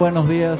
[0.00, 0.58] Buenos días.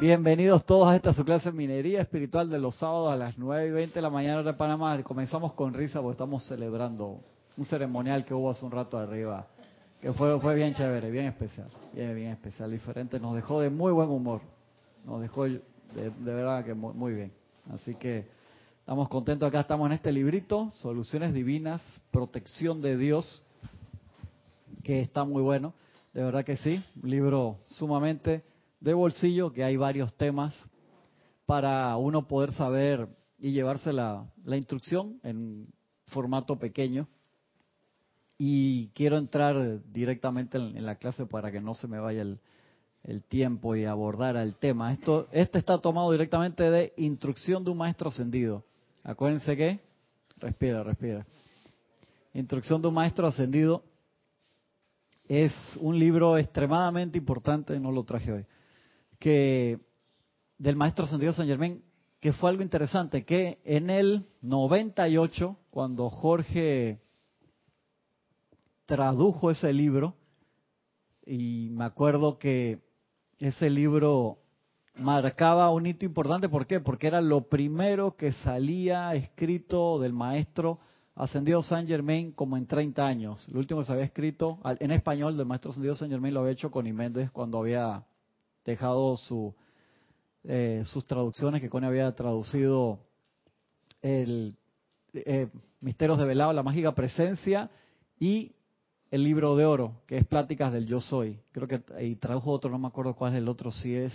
[0.00, 3.66] Bienvenidos todos a esta su clase de minería espiritual de los sábados a las 9
[3.66, 5.02] y 20 de la mañana de Panamá.
[5.02, 7.18] Comenzamos con risa porque estamos celebrando
[7.56, 9.48] un ceremonial que hubo hace un rato arriba,
[10.00, 13.18] que fue, fue bien chévere, bien especial, bien, bien especial, diferente.
[13.18, 14.40] Nos dejó de muy buen humor,
[15.04, 15.60] nos dejó de,
[15.92, 17.32] de verdad que muy, muy bien.
[17.74, 18.28] Así que
[18.78, 21.82] estamos contentos acá, estamos en este librito, Soluciones Divinas,
[22.12, 23.42] Protección de Dios,
[24.84, 25.74] que está muy bueno,
[26.12, 28.44] de verdad que sí, un libro sumamente
[28.80, 30.54] de bolsillo, que hay varios temas
[31.46, 35.68] para uno poder saber y llevarse la, la instrucción en
[36.06, 37.08] formato pequeño.
[38.36, 42.40] Y quiero entrar directamente en, en, la clase para que no se me vaya el,
[43.04, 44.92] el tiempo y abordar el tema.
[44.92, 48.64] Esto, este está tomado directamente de Instrucción de un Maestro Ascendido.
[49.02, 49.80] Acuérdense que,
[50.38, 51.26] respira, respira.
[52.34, 53.84] Instrucción de un Maestro Ascendido
[55.26, 58.46] es un libro extremadamente importante, no lo traje hoy
[59.22, 59.78] que
[60.58, 61.80] del maestro Ascendido San Germán,
[62.18, 67.00] que fue algo interesante, que en el 98, cuando Jorge
[68.84, 70.16] tradujo ese libro,
[71.24, 72.80] y me acuerdo que
[73.38, 74.38] ese libro
[74.96, 76.80] marcaba un hito importante, ¿por qué?
[76.80, 80.80] Porque era lo primero que salía escrito del maestro
[81.14, 83.46] Ascendido San Germain como en 30 años.
[83.48, 86.52] Lo último que se había escrito en español del maestro Ascendido San Germain lo había
[86.52, 88.04] hecho con Iméndez cuando había
[88.64, 89.54] dejado su,
[90.44, 93.00] eh, sus traducciones, que Cone había traducido
[94.00, 94.56] el
[95.12, 95.48] eh,
[95.80, 97.70] Misterios de Velado, la mágica presencia
[98.18, 98.52] y
[99.10, 101.38] el libro de oro, que es Pláticas del Yo Soy.
[101.52, 104.14] Creo que y tradujo otro, no me acuerdo cuál es el otro, si es,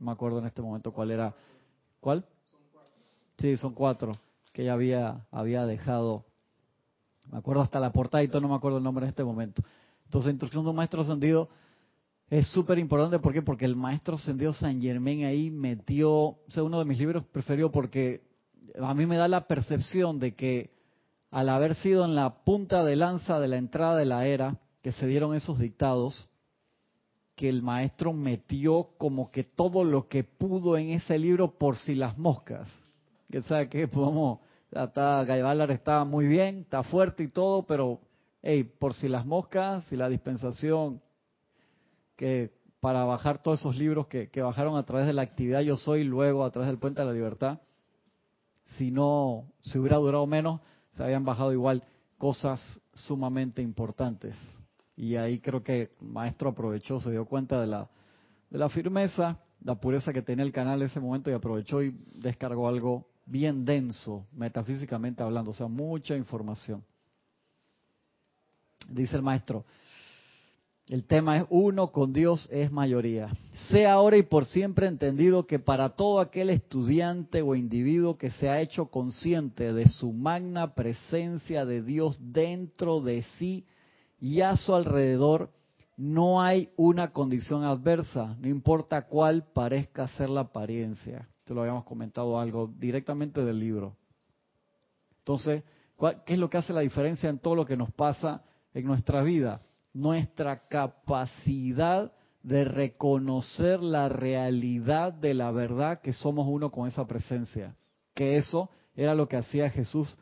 [0.00, 1.32] no me acuerdo en este momento cuál era.
[2.00, 2.24] ¿Cuál?
[3.38, 4.18] Sí, son cuatro
[4.60, 6.26] que ella había, había dejado.
[7.32, 9.62] Me acuerdo hasta la portada y todo, no me acuerdo el nombre en este momento.
[10.04, 11.48] Entonces, Instrucción de un Maestro Ascendido
[12.28, 13.40] es súper importante, ¿por qué?
[13.40, 17.72] Porque el maestro Ascendido San Germán ahí metió, o sea, uno de mis libros preferidos
[17.72, 18.20] porque
[18.78, 20.70] a mí me da la percepción de que
[21.30, 24.92] al haber sido en la punta de lanza de la entrada de la era, que
[24.92, 26.28] se dieron esos dictados,
[27.34, 31.94] que el maestro metió como que todo lo que pudo en ese libro por si
[31.94, 32.68] las moscas.
[33.30, 34.40] Que sabe que podemos,
[34.70, 35.22] está,
[35.72, 38.00] está muy bien, está fuerte y todo, pero
[38.42, 41.02] hey, por si las moscas, si la dispensación
[42.16, 45.76] que para bajar todos esos libros que, que, bajaron a través de la actividad Yo
[45.76, 47.58] Soy, luego a través del Puente de la Libertad,
[48.76, 50.60] si no, si hubiera durado menos,
[50.96, 51.82] se habían bajado igual
[52.16, 52.60] cosas
[52.94, 54.34] sumamente importantes.
[54.96, 57.90] Y ahí creo que el maestro aprovechó, se dio cuenta de la,
[58.50, 61.94] de la firmeza, la pureza que tenía el canal en ese momento y aprovechó y
[62.14, 66.84] descargó algo bien denso, metafísicamente hablando, o sea, mucha información.
[68.88, 69.64] Dice el maestro,
[70.88, 73.28] el tema es uno con Dios es mayoría.
[73.68, 78.48] Sea ahora y por siempre entendido que para todo aquel estudiante o individuo que se
[78.48, 83.64] ha hecho consciente de su magna presencia de Dios dentro de sí
[84.18, 85.50] y a su alrededor,
[85.96, 91.28] no hay una condición adversa, no importa cuál parezca ser la apariencia.
[91.50, 93.96] Te lo habíamos comentado algo directamente del libro.
[95.18, 95.64] Entonces,
[96.24, 99.20] ¿qué es lo que hace la diferencia en todo lo que nos pasa en nuestra
[99.24, 99.60] vida?
[99.92, 102.12] nuestra capacidad
[102.44, 107.74] de reconocer la realidad de la verdad que somos uno con esa presencia.
[108.14, 110.16] Que eso era lo que hacía Jesús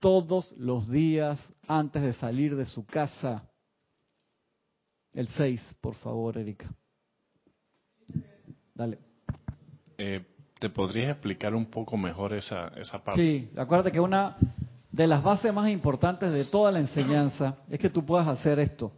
[0.00, 1.38] todos los días
[1.68, 3.46] antes de salir de su casa.
[5.12, 6.74] El 6, por favor, Erika.
[8.74, 8.98] Dale.
[9.98, 10.31] Eh,
[10.62, 13.20] ¿Te podrías explicar un poco mejor esa, esa parte?
[13.20, 14.36] Sí, acuérdate que una
[14.92, 18.92] de las bases más importantes de toda la enseñanza es que tú puedas hacer esto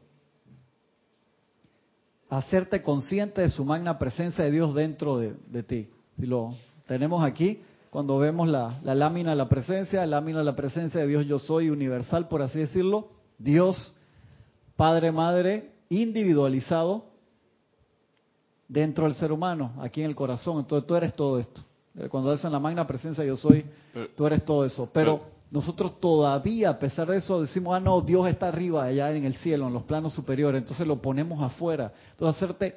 [2.29, 5.89] hacerte consciente de su magna presencia de Dios dentro de, ti.
[6.21, 6.55] Si lo
[6.87, 11.01] tenemos aquí, cuando vemos la, la, lámina de la presencia, la lámina de la presencia
[11.01, 13.09] de Dios yo soy universal, por así decirlo,
[13.39, 13.97] Dios,
[14.77, 17.07] Padre, Madre, individualizado
[18.75, 20.59] dentro del ser humano, aquí en el corazón.
[20.59, 21.63] Entonces tú eres todo esto.
[22.11, 23.65] Cuando en la magna presencia yo soy,
[24.17, 24.91] tú eres todo eso.
[24.93, 29.25] Pero nosotros todavía, a pesar de eso, decimos, ah, no, Dios está arriba, allá en
[29.25, 31.93] el cielo, en los planos superiores, entonces lo ponemos afuera.
[32.11, 32.77] Entonces, hacerte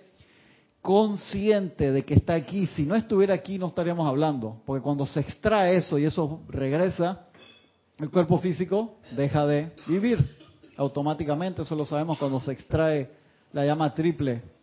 [0.84, 2.68] consciente de que está aquí.
[2.68, 7.26] Si no estuviera aquí, no estaríamos hablando, porque cuando se extrae eso y eso regresa,
[7.98, 10.24] el cuerpo físico deja de vivir
[10.78, 11.64] automáticamente.
[11.64, 13.10] Eso lo sabemos cuando se extrae
[13.52, 14.57] la llama triple.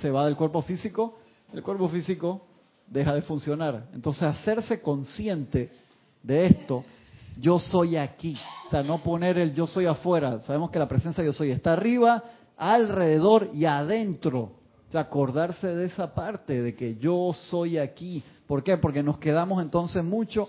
[0.00, 1.18] Se va del cuerpo físico,
[1.52, 2.46] el cuerpo físico
[2.86, 3.88] deja de funcionar.
[3.92, 5.70] Entonces, hacerse consciente
[6.22, 6.84] de esto
[7.40, 8.36] yo soy aquí.
[8.66, 10.40] O sea, no poner el yo soy afuera.
[10.40, 12.22] Sabemos que la presencia de yo soy está arriba,
[12.56, 14.52] alrededor y adentro
[14.88, 18.22] O sea, acordarse de esa parte, de que yo soy aquí.
[18.46, 18.76] ¿Por qué?
[18.76, 20.48] Porque nos quedamos entonces mucho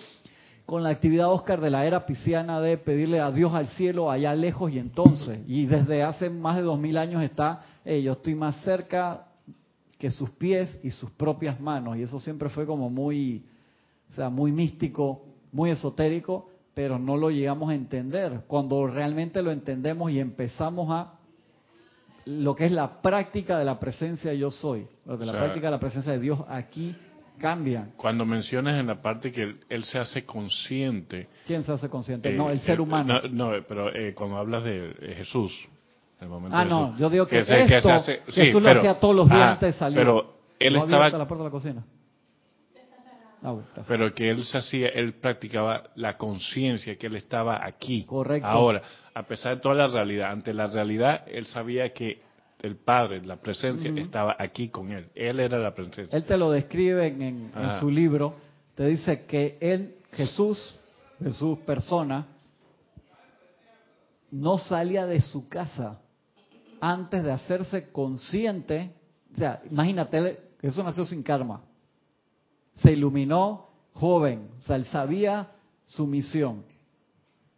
[0.66, 4.36] con la actividad Oscar de la era pisciana de pedirle a Dios al cielo allá
[4.36, 5.40] lejos y entonces.
[5.48, 9.26] Y desde hace más de dos mil años está, yo estoy más cerca
[10.00, 11.98] que sus pies y sus propias manos.
[11.98, 13.44] Y eso siempre fue como muy,
[14.12, 18.44] o sea, muy místico, muy esotérico, pero no lo llegamos a entender.
[18.48, 21.16] Cuando realmente lo entendemos y empezamos a
[22.26, 25.80] lo que es la práctica de la presencia yo soy, de la práctica de la
[25.80, 26.96] presencia de Dios aquí
[27.38, 27.90] cambia.
[27.98, 31.28] Cuando mencionas en la parte que él, se hace consciente.
[31.48, 32.32] ¿Quién se hace consciente?
[32.34, 33.22] no, el ser humano.
[33.32, 35.52] No, pero eh, cuando hablas de Jesús,
[36.52, 37.90] ah, no, yo digo que, esto,
[38.28, 39.98] Jesús lo hacía todos los días ah, antes de salir.
[39.98, 41.10] Pero él estaba...
[41.10, 41.84] la puerta de la cocina.
[43.42, 43.56] Ah,
[43.88, 48.04] pero que él se hacía, él practicaba la conciencia que él estaba aquí.
[48.04, 48.48] Correcto.
[48.48, 48.82] Ahora,
[49.14, 52.22] a pesar de toda la realidad, ante la realidad, él sabía que
[52.62, 55.08] el Padre, la presencia, estaba aquí con él.
[55.16, 56.10] Él era la presencia.
[56.12, 58.36] Él te lo describe en, en su libro.
[58.76, 60.76] Te dice que él, Jesús,
[61.24, 62.28] Jesús persona,
[64.32, 66.00] no salía de su casa
[66.82, 68.94] antes de hacerse consciente.
[69.34, 71.62] O sea, imagínate, Jesús nació sin karma
[72.82, 75.52] se iluminó joven, o sea, él sabía
[75.86, 76.64] su misión.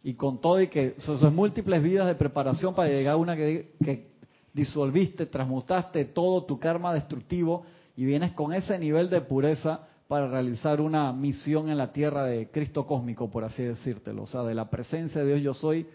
[0.02, 3.72] Y con todo y que son múltiples vidas de preparación para llegar a una que,
[3.84, 4.10] que
[4.52, 7.64] disolviste, transmutaste todo tu karma destructivo
[7.96, 12.50] y vienes con ese nivel de pureza para realizar una misión en la tierra de
[12.50, 14.22] Cristo cósmico, por así decírtelo.
[14.24, 15.86] O sea, de la presencia de Dios yo soy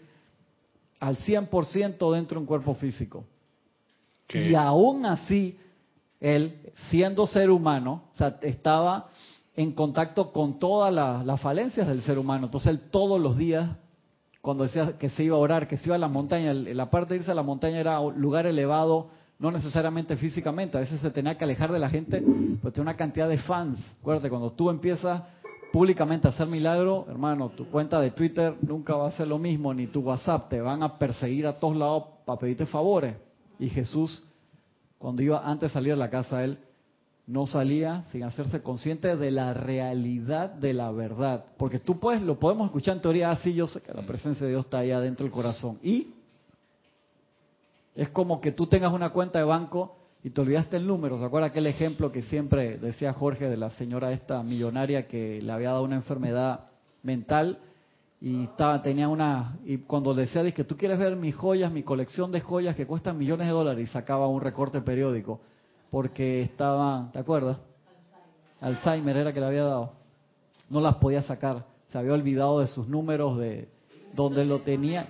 [1.00, 3.24] al 100% dentro de un cuerpo físico.
[4.32, 5.58] Y aún así,
[6.20, 9.08] él, siendo ser humano, o sea, estaba
[9.56, 12.46] en contacto con todas las falencias del ser humano.
[12.46, 13.70] Entonces él todos los días,
[14.40, 17.14] cuando decía que se iba a orar, que se iba a la montaña, la parte
[17.14, 21.10] de irse a la montaña era un lugar elevado, no necesariamente físicamente, a veces se
[21.10, 22.22] tenía que alejar de la gente,
[22.60, 23.78] pero tiene una cantidad de fans.
[24.00, 25.22] Acuérdate, cuando tú empiezas
[25.72, 29.86] públicamente hacer milagro, hermano, tu cuenta de Twitter nunca va a ser lo mismo, ni
[29.86, 33.14] tu WhatsApp, te van a perseguir a todos lados para pedirte favores.
[33.58, 34.24] Y Jesús
[34.98, 36.58] cuando iba antes de salir de la casa, él
[37.26, 41.44] no salía sin hacerse consciente de la realidad de la verdad.
[41.56, 44.52] Porque tú puedes, lo podemos escuchar en teoría así, yo sé que la presencia de
[44.52, 45.78] Dios está ahí adentro del corazón.
[45.82, 46.14] Y
[47.94, 51.18] es como que tú tengas una cuenta de banco y te olvidaste el número.
[51.18, 55.52] ¿Se acuerda aquel ejemplo que siempre decía Jorge de la señora esta millonaria que le
[55.52, 56.66] había dado una enfermedad
[57.02, 57.58] mental
[58.20, 61.84] y estaba, tenía una, y cuando le decía, que tú quieres ver mis joyas, mi
[61.84, 65.40] colección de joyas que cuestan millones de dólares, y sacaba un recorte periódico,
[65.90, 67.58] porque estaba, ¿te acuerdas?
[68.60, 69.16] Alzheimer.
[69.16, 69.92] era que le había dado.
[70.68, 73.68] No las podía sacar, se había olvidado de sus números, de
[74.14, 75.08] donde lo tenía.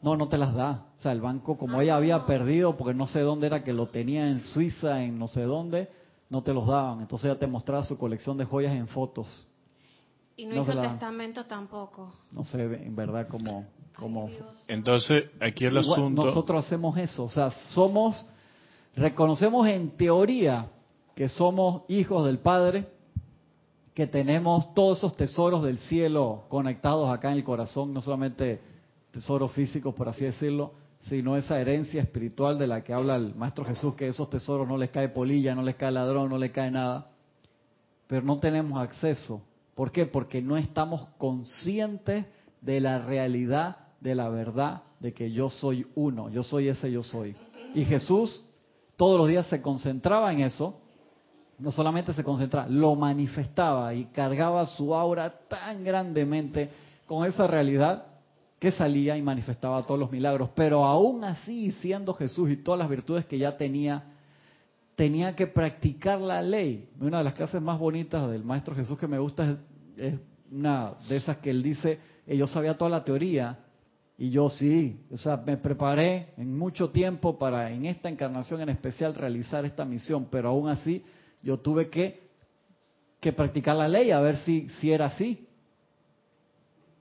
[0.00, 0.86] No, no te las da.
[1.00, 3.86] O sea, el banco, como ella había perdido, porque no sé dónde era que lo
[3.86, 5.88] tenía en Suiza, en no sé dónde,
[6.28, 7.00] no te los daban.
[7.00, 9.46] Entonces ella te mostraba su colección de joyas en fotos.
[10.36, 12.12] Y no, hizo testamento tampoco.
[12.30, 13.64] No sé en verdad cómo...
[13.96, 14.28] cómo...
[14.68, 16.26] Entonces, aquí el asunto...
[16.26, 18.26] Nosotros hacemos eso, o sea, somos,
[18.94, 20.66] reconocemos en teoría
[21.16, 22.86] que somos hijos del Padre,
[23.94, 28.60] que tenemos todos esos tesoros del cielo conectados acá en el corazón, no solamente
[29.12, 33.64] tesoros físicos, por así decirlo, sino esa herencia espiritual de la que habla el Maestro
[33.64, 36.70] Jesús, que esos tesoros no les cae polilla, no les cae ladrón, no les cae
[36.70, 37.10] nada,
[38.06, 39.42] pero no tenemos acceso
[39.80, 40.04] ¿Por qué?
[40.04, 42.26] Porque no estamos conscientes
[42.60, 47.02] de la realidad, de la verdad, de que yo soy uno, yo soy ese yo
[47.02, 47.34] soy.
[47.74, 48.44] Y Jesús
[48.98, 50.78] todos los días se concentraba en eso,
[51.58, 56.68] no solamente se concentraba, lo manifestaba y cargaba su aura tan grandemente
[57.06, 58.04] con esa realidad
[58.60, 60.50] que salía y manifestaba todos los milagros.
[60.54, 64.04] Pero aún así, siendo Jesús y todas las virtudes que ya tenía,
[64.94, 66.90] tenía que practicar la ley.
[67.00, 69.58] Una de las clases más bonitas del Maestro Jesús que me gusta
[69.96, 70.18] es,
[70.52, 73.60] una de esas que él dice, eh, yo sabía toda la teoría
[74.18, 78.68] y yo sí, o sea, me preparé en mucho tiempo para en esta encarnación en
[78.68, 81.02] especial realizar esta misión, pero aún así
[81.42, 82.28] yo tuve que,
[83.20, 85.46] que practicar la ley a ver si, si era así.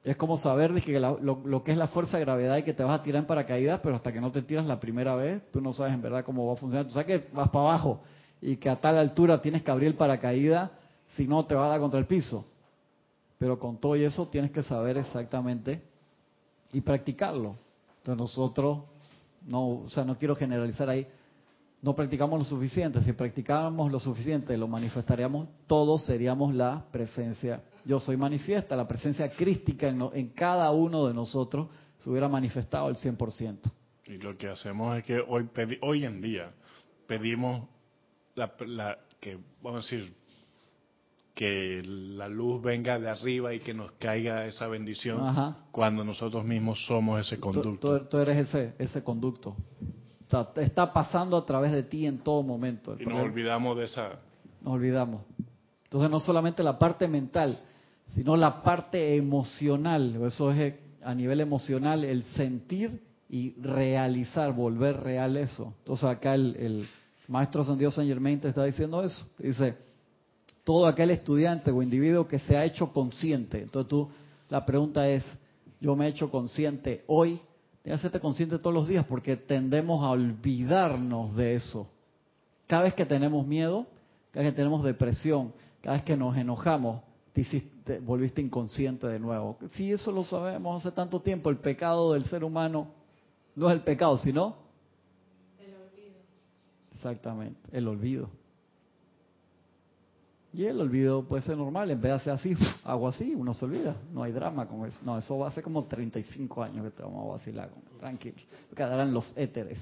[0.04, 2.84] Es como saber que lo, lo, que es la fuerza de gravedad y que te
[2.84, 5.60] vas a tirar en paracaídas, pero hasta que no te tiras la primera vez, tú
[5.60, 6.86] no sabes en verdad cómo va a funcionar.
[6.86, 8.02] Tú sabes que vas para abajo
[8.42, 10.72] y que a tal altura tienes que abrir el paracaídas,
[11.16, 12.46] si no te va a dar contra el piso.
[13.38, 15.82] Pero con todo eso tienes que saber exactamente
[16.72, 17.56] y practicarlo.
[17.98, 18.80] Entonces nosotros,
[19.46, 21.06] no, o sea, no quiero generalizar ahí,
[21.82, 23.02] no practicamos lo suficiente.
[23.02, 27.64] Si practicáramos lo suficiente, lo manifestaríamos, todos seríamos la presencia.
[27.86, 32.96] Yo soy manifiesta, la presencia crística en, cada uno de nosotros se hubiera manifestado al
[32.96, 33.72] 100%.
[34.08, 35.50] Y lo que hacemos es que hoy,
[35.82, 36.52] hoy en día
[37.08, 37.68] pedimos
[38.36, 40.14] la, que, vamos a decir,
[41.34, 46.86] que la luz venga de arriba y que nos caiga esa bendición cuando nosotros mismos
[46.86, 48.02] somos ese conducto.
[48.02, 49.56] Tú, eres ese, ese conducto.
[50.30, 52.96] Sea, está pasando a través de ti en todo momento.
[53.00, 54.20] y nos olvidamos de esa...
[54.62, 55.22] Nos olvidamos.
[55.86, 57.60] Entonces no solamente la parte mental,
[58.14, 60.22] sino la parte emocional.
[60.26, 65.74] Eso es a nivel emocional, el sentir y realizar, volver real eso.
[65.80, 66.88] Entonces acá el, el
[67.28, 69.26] maestro San Dios San Germain te está diciendo eso.
[69.38, 69.78] Dice,
[70.64, 73.62] todo aquel estudiante o individuo que se ha hecho consciente.
[73.64, 74.10] Entonces tú,
[74.50, 75.24] la pregunta es,
[75.80, 77.40] yo me he hecho consciente hoy,
[77.84, 81.88] que hacerte consciente todos los días porque tendemos a olvidarnos de eso.
[82.68, 83.88] Cada vez que tenemos miedo,
[84.32, 87.02] cada vez que tenemos depresión, cada vez que nos enojamos,
[87.34, 89.58] te, volviste inconsciente de nuevo.
[89.74, 92.88] Si eso lo sabemos hace tanto tiempo, el pecado del ser humano
[93.56, 94.58] no es el pecado, sino
[95.60, 96.20] el olvido.
[96.94, 98.30] Exactamente, el olvido.
[100.52, 103.66] Y el olvido puede ser normal, en vez de hacer así, hago así, uno se
[103.66, 105.00] olvida, no hay drama con eso.
[105.04, 108.38] No, eso va a ser como 35 años que te vamos a vacilar, tranquilo,
[108.76, 109.80] quedarán los éteres.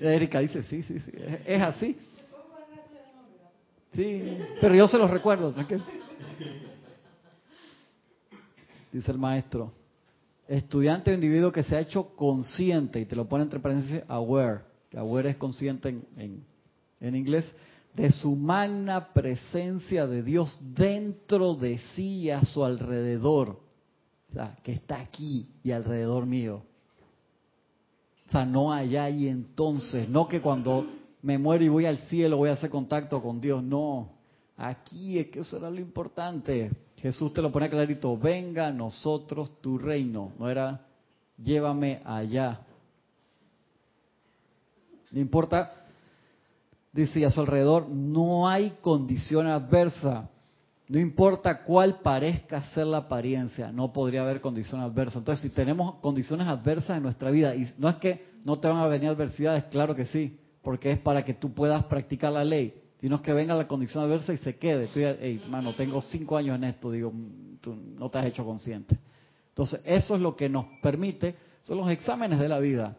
[0.00, 1.12] Erika dice, sí, sí, sí,
[1.46, 1.96] es así.
[3.92, 5.84] Sí, pero yo se los recuerdo, tranquilo.
[8.92, 9.72] Dice el maestro,
[10.46, 14.60] estudiante o individuo que se ha hecho consciente, y te lo pone entre paréntesis, aware,
[14.90, 16.44] que aware es consciente en, en,
[17.00, 17.44] inglés,
[17.94, 23.60] de su magna presencia de Dios dentro de sí a su alrededor.
[24.30, 26.62] O sea, que está aquí y alrededor mío.
[28.28, 30.86] O sea, no allá y entonces, no que cuando
[31.22, 34.10] me muero y voy al cielo voy a hacer contacto con Dios, no.
[34.56, 36.70] Aquí es que eso era lo importante.
[36.96, 40.32] Jesús te lo pone clarito, venga a nosotros tu reino.
[40.38, 40.84] No era,
[41.42, 42.60] llévame allá.
[45.12, 45.77] No importa,
[46.92, 50.28] dice a su alrededor, no hay condición adversa.
[50.88, 55.18] No importa cuál parezca ser la apariencia, no podría haber condición adversa.
[55.18, 58.78] Entonces, si tenemos condiciones adversas en nuestra vida, y no es que no te van
[58.78, 62.74] a venir adversidades, claro que sí, porque es para que tú puedas practicar la ley
[63.00, 64.84] sino es que venga la condición adversa y se quede.
[64.84, 67.12] Estoy, hey, mano, tengo cinco años en esto, digo,
[67.60, 68.98] tú no te has hecho consciente.
[69.50, 72.96] Entonces, eso es lo que nos permite, son los exámenes de la vida.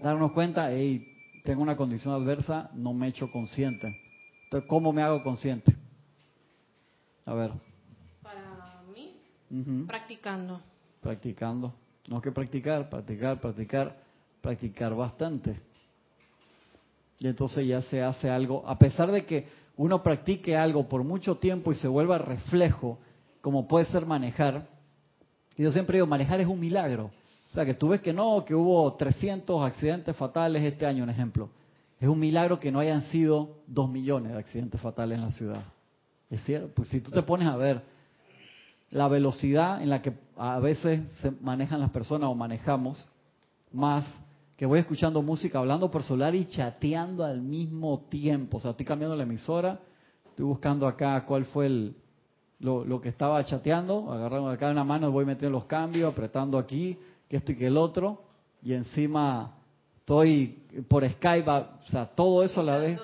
[0.00, 1.13] Darnos cuenta, hey,
[1.44, 3.96] tengo una condición adversa, no me he hecho consciente.
[4.44, 5.76] Entonces, ¿cómo me hago consciente?
[7.24, 7.52] A ver.
[8.20, 9.20] Para mí,
[9.86, 10.60] practicando.
[11.00, 11.72] Practicando.
[12.08, 13.96] No que practicar, practicar, practicar,
[14.40, 15.60] practicar bastante
[17.18, 19.46] y entonces ya se hace algo, a pesar de que
[19.76, 22.98] uno practique algo por mucho tiempo y se vuelva reflejo,
[23.40, 24.66] como puede ser manejar,
[25.56, 27.10] y yo siempre digo, manejar es un milagro.
[27.54, 31.10] O sea, que tú ves que no, que hubo 300 accidentes fatales este año, un
[31.10, 31.50] ejemplo.
[32.00, 35.62] Es un milagro que no hayan sido dos millones de accidentes fatales en la ciudad.
[36.30, 37.80] Es cierto, pues si tú te pones a ver
[38.90, 43.06] la velocidad en la que a veces se manejan las personas o manejamos,
[43.72, 44.04] más
[44.56, 48.56] que voy escuchando música, hablando por celular y chateando al mismo tiempo.
[48.56, 49.78] O sea, estoy cambiando la emisora,
[50.28, 51.94] estoy buscando acá cuál fue el,
[52.58, 57.36] lo, que estaba chateando, agarrando acá una mano, voy metiendo los cambios, apretando aquí, que
[57.36, 58.22] esto y que el otro,
[58.62, 59.54] y encima
[59.98, 63.00] estoy por Skype, o sea, todo eso a la vez.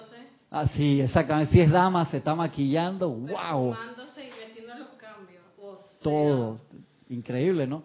[0.51, 1.53] Ah, sí, exactamente.
[1.53, 3.75] Si es dama, se está maquillando, wow.
[6.03, 6.59] Todo,
[7.09, 7.83] increíble, ¿no?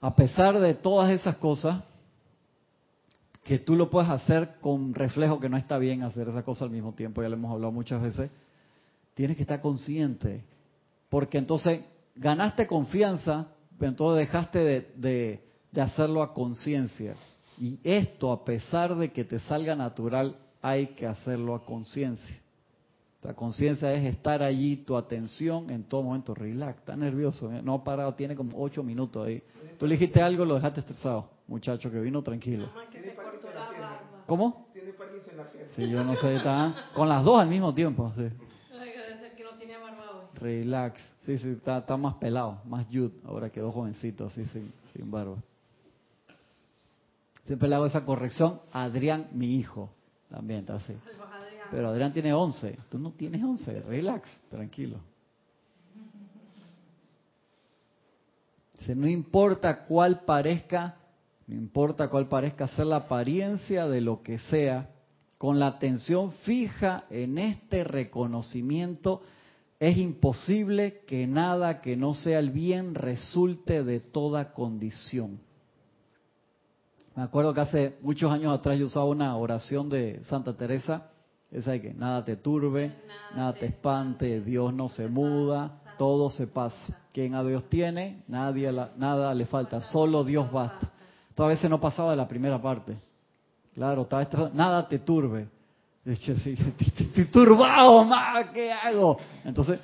[0.00, 1.82] A pesar de todas esas cosas,
[3.44, 6.70] que tú lo puedes hacer con reflejo que no está bien hacer esa cosa al
[6.70, 8.30] mismo tiempo, ya lo hemos hablado muchas veces,
[9.12, 10.42] tienes que estar consciente,
[11.10, 11.84] porque entonces
[12.16, 13.48] ganaste confianza,
[13.84, 14.58] pero entonces dejaste
[14.96, 17.16] de, de hacerlo a conciencia.
[17.58, 22.34] Y esto, a pesar de que te salga natural, hay que hacerlo a conciencia.
[23.20, 27.60] La conciencia es estar allí, tu atención en todo momento, relax, está nervioso, ¿eh?
[27.62, 29.42] no ha parado, tiene como ocho minutos ahí.
[29.78, 32.70] Tú le dijiste algo, lo dejaste estresado, muchacho que vino tranquilo.
[34.26, 34.68] ¿Cómo?
[34.72, 38.10] Tiene Parkinson en la Sí, yo no sé, está con las dos al mismo tiempo.
[38.16, 38.30] Sí.
[40.40, 45.10] Relax, sí, sí, está, está más pelado, más youth, ahora quedó jovencito, así sin, sin
[45.10, 45.36] barba.
[47.44, 49.90] Siempre le hago esa corrección Adrián, mi hijo,
[50.30, 50.94] también está así.
[51.70, 54.98] Pero Adrián tiene 11, tú no tienes 11, relax, tranquilo.
[58.78, 60.96] Dice, no importa cuál parezca
[61.46, 64.90] no importa cuál parezca ser la apariencia de lo que sea,
[65.36, 69.22] con la atención fija en este reconocimiento,
[69.88, 75.40] es imposible que nada que no sea el bien resulte de toda condición.
[77.14, 81.10] Me acuerdo que hace muchos años atrás yo usaba una oración de Santa Teresa,
[81.50, 82.94] esa de que nada te turbe,
[83.36, 86.76] nada, te espante, Dios no se muda, todo se pasa.
[87.12, 90.90] Quien a Dios tiene, nadie nada le falta, solo Dios basta.
[91.34, 92.96] Todas veces no pasaba de la primera parte.
[93.74, 95.48] Claro, estaba nada te turbe.
[96.04, 99.18] De estoy turbado, más, ¿qué hago?
[99.44, 99.80] Entonces,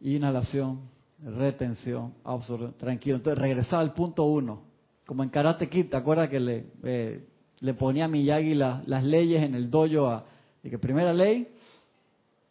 [0.00, 0.80] inhalación,
[1.24, 3.16] retención, absorción, tranquilo.
[3.16, 4.66] Entonces, regresaba al punto uno
[5.06, 7.24] como en Karate Kid, ¿te acuerdas que le, eh,
[7.60, 10.08] le ponía a Miyagi las leyes en el dojo?
[10.08, 10.24] A,
[10.62, 11.48] y que primera ley,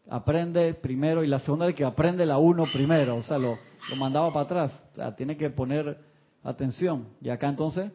[0.09, 3.95] aprende primero, y la segunda ley que aprende la uno primero, o sea, lo, lo
[3.97, 4.71] mandaba para atrás.
[4.93, 5.99] O sea, tiene que poner
[6.43, 7.07] atención.
[7.21, 7.91] Y acá entonces,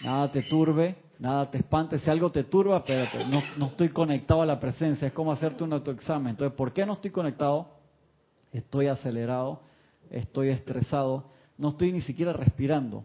[0.00, 1.98] nada te turbe, nada te espante.
[1.98, 5.08] Si algo te turba, pero no, no estoy conectado a la presencia.
[5.08, 6.30] Es como hacerte un autoexamen.
[6.30, 7.68] Entonces, ¿por qué no estoy conectado?
[8.52, 9.60] Estoy acelerado,
[10.10, 11.24] estoy estresado,
[11.58, 13.04] no estoy ni siquiera respirando.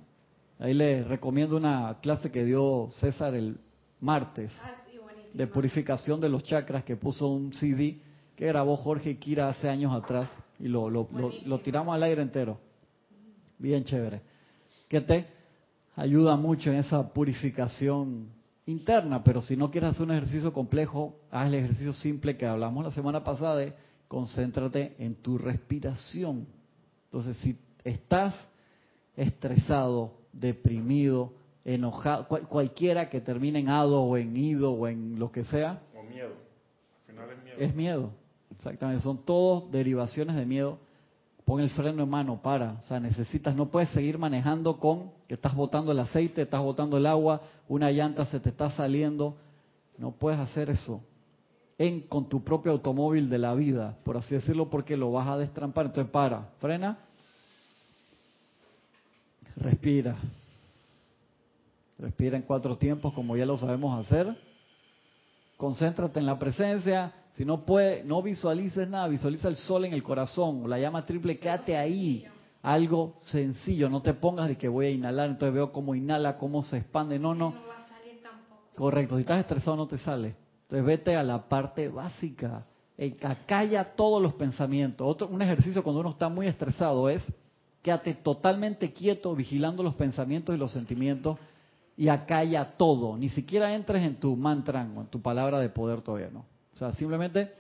[0.60, 3.58] Ahí les recomiendo una clase que dio César el
[4.00, 4.72] martes ah,
[5.34, 8.00] de purificación de los chakras que puso un CD
[8.36, 10.30] que grabó Jorge Kira hace años atrás
[10.60, 11.08] y lo, lo,
[11.46, 12.58] lo, tiramos al aire entero.
[13.58, 14.22] Bien chévere.
[14.88, 15.28] Que te
[15.96, 18.28] ayuda mucho en esa purificación
[18.66, 22.86] interna, pero si no quieres hacer un ejercicio complejo, haz el ejercicio simple que hablamos
[22.86, 23.74] la semana pasada de
[24.08, 26.48] concéntrate en tu respiración.
[27.06, 28.34] Entonces, si estás
[29.16, 31.34] estresado, deprimido,
[31.66, 35.82] enojado, cualquiera que termine en ado o en ido o en lo que sea.
[35.96, 36.34] O miedo.
[37.08, 37.58] Al final es miedo.
[37.60, 38.12] Es miedo,
[38.56, 39.04] exactamente.
[39.04, 40.80] Son todos derivaciones de miedo.
[41.46, 42.78] Pon el freno en mano, para.
[42.80, 46.98] O sea, necesitas, no puedes seguir manejando con que estás botando el aceite, estás botando
[46.98, 49.36] el agua, una llanta se te está saliendo.
[49.98, 51.02] No puedes hacer eso
[51.78, 55.38] en con tu propio automóvil de la vida, por así decirlo, porque lo vas a
[55.38, 55.88] destrampar.
[55.88, 56.98] Entonces, para, frena
[59.56, 60.16] Respira.
[62.00, 64.36] Respira en cuatro tiempos como ya lo sabemos hacer.
[65.58, 67.14] Concéntrate en la presencia.
[67.34, 71.40] Si no puede, no visualices nada, visualiza el sol en el corazón, la llama triple,
[71.40, 72.26] quédate ahí.
[72.62, 76.62] Algo sencillo, no te pongas de que voy a inhalar, entonces veo cómo inhala, cómo
[76.62, 77.20] se expande.
[77.20, 77.54] No, no.
[78.76, 80.36] Correcto, si estás estresado no te sale.
[80.64, 82.66] Entonces vete a la parte básica.
[83.24, 85.06] Acalla todos los pensamientos.
[85.06, 87.22] Otro, un ejercicio cuando uno está muy estresado es
[87.82, 91.38] quédate totalmente quieto, vigilando los pensamientos y los sentimientos
[91.98, 93.18] y acalla todo.
[93.18, 96.53] Ni siquiera entres en tu mantra o en tu palabra de poder todavía, ¿no?
[96.74, 97.52] O sea, simplemente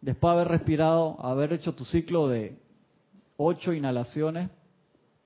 [0.00, 2.58] después de haber respirado, haber hecho tu ciclo de
[3.36, 4.50] ocho inhalaciones,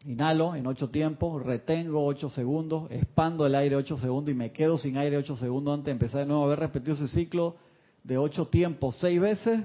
[0.04, 4.78] inhalo en ocho tiempos, retengo ocho segundos, expando el aire ocho segundos y me quedo
[4.78, 7.56] sin aire ocho segundos antes de empezar de nuevo, haber repetido ese ciclo
[8.02, 9.64] de ocho tiempos seis veces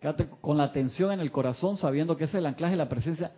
[0.00, 2.88] Quédate con la atención en el corazón, sabiendo que ese es el anclaje de la
[2.88, 3.32] presencia.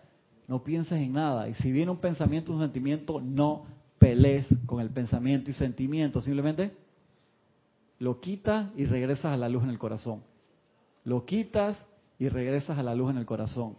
[0.46, 1.48] No pienses en nada.
[1.48, 3.64] Y si viene un pensamiento, un sentimiento, no
[3.98, 6.20] pelees con el pensamiento y sentimiento.
[6.20, 6.72] Simplemente
[8.00, 10.24] lo quitas y regresas a la luz en el corazón.
[11.04, 11.76] Lo quitas
[12.18, 13.76] y regresas a la luz en el corazón.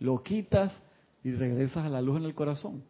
[0.00, 0.82] Lo quitas
[1.24, 2.82] y regresas a la luz en el corazón.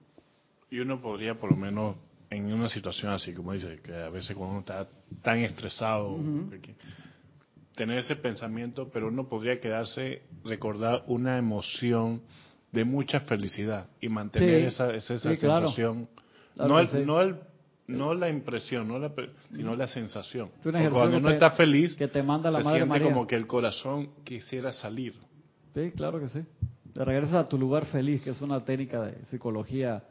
[0.70, 1.96] Y uno podría, por lo menos,
[2.30, 4.88] en una situación así, como dice, que a veces cuando uno está
[5.20, 6.18] tan estresado,
[7.74, 12.22] tener ese pensamiento, pero uno podría quedarse, recordar una emoción
[12.72, 16.08] de mucha felicidad y mantener esa, esa, sensación.
[16.56, 17.36] no, el, no, el,
[17.90, 19.12] no la impresión, no la,
[19.52, 20.50] sino la sensación.
[20.62, 24.72] cuando uno está feliz, que te manda la se siente como que el corazón quisiera
[24.72, 25.14] salir.
[25.74, 26.40] Sí, claro que sí.
[26.92, 30.02] Te regresas a tu lugar feliz, que es una técnica de psicología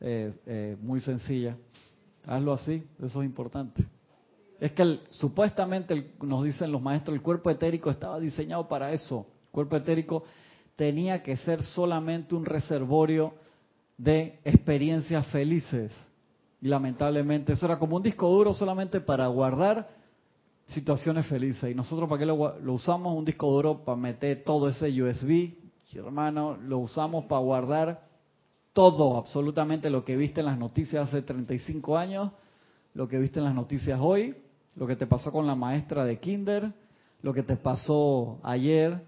[0.00, 1.56] eh, eh, muy sencilla.
[2.26, 3.84] Hazlo así, eso es importante.
[4.60, 9.26] Es que supuestamente nos dicen los maestros, el cuerpo etérico estaba diseñado para eso.
[9.46, 10.24] El cuerpo etérico
[10.74, 13.34] tenía que ser solamente un reservorio
[13.96, 15.92] de experiencias felices.
[16.60, 19.88] Y lamentablemente eso era como un disco duro solamente para guardar
[20.66, 21.70] situaciones felices.
[21.70, 25.54] Y nosotros para qué lo, lo usamos un disco duro para meter todo ese USB,
[25.94, 28.08] hermano, lo usamos para guardar
[28.72, 32.30] todo, absolutamente lo que viste en las noticias hace 35 años,
[32.94, 34.36] lo que viste en las noticias hoy,
[34.76, 36.72] lo que te pasó con la maestra de kinder,
[37.22, 39.02] lo que te pasó ayer,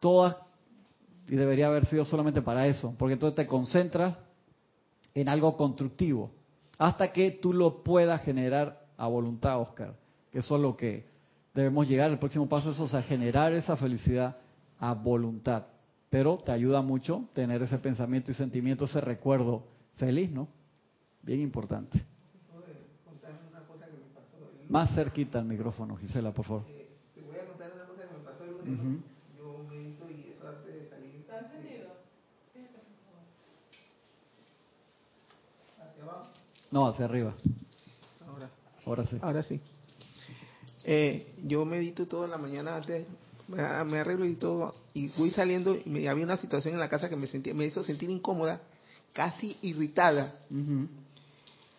[0.00, 0.36] todas,
[1.28, 4.16] y debería haber sido solamente para eso, porque entonces te concentras
[5.16, 6.30] en algo constructivo,
[6.76, 9.94] hasta que tú lo puedas generar a voluntad, Oscar,
[10.30, 11.06] que eso es lo que
[11.54, 14.36] debemos llegar, el próximo paso es, o sea, generar esa felicidad
[14.78, 15.68] a voluntad,
[16.10, 19.64] pero te ayuda mucho tener ese pensamiento y sentimiento, ese recuerdo
[19.96, 20.48] feliz, ¿no?
[21.22, 22.04] Bien importante.
[24.68, 26.64] Más cerquita al micrófono, Gisela, por favor.
[26.68, 28.80] Eh, te voy a contar una cosa que me pasó el lunes.
[28.80, 29.00] Uh -huh.
[29.38, 30.46] Yo medito y eso
[36.70, 37.34] No, hacia arriba.
[38.26, 38.50] Ahora,
[38.84, 39.18] Ahora sí.
[39.22, 39.60] ahora sí.
[40.84, 43.06] Eh, yo medito toda la mañana antes,
[43.48, 46.88] me, me arreglo y todo, y voy saliendo, y me, había una situación en la
[46.88, 48.60] casa que me, sentía, me hizo sentir incómoda,
[49.12, 50.38] casi irritada.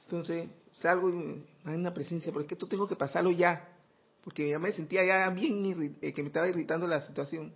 [0.05, 0.49] Entonces
[0.81, 3.67] salgo y hay una presencia, pero es que esto tengo que pasarlo ya,
[4.23, 7.53] porque ya me sentía ya bien eh, que me estaba irritando la situación.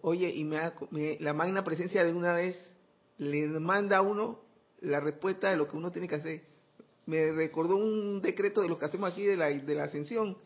[0.00, 0.58] Oye, y me,
[0.90, 2.56] me- la magna presencia de una vez
[3.18, 4.38] le manda a uno
[4.82, 6.42] la respuesta de lo que uno tiene que hacer.
[7.06, 10.36] Me recordó un decreto de lo que hacemos aquí de la, de la ascensión,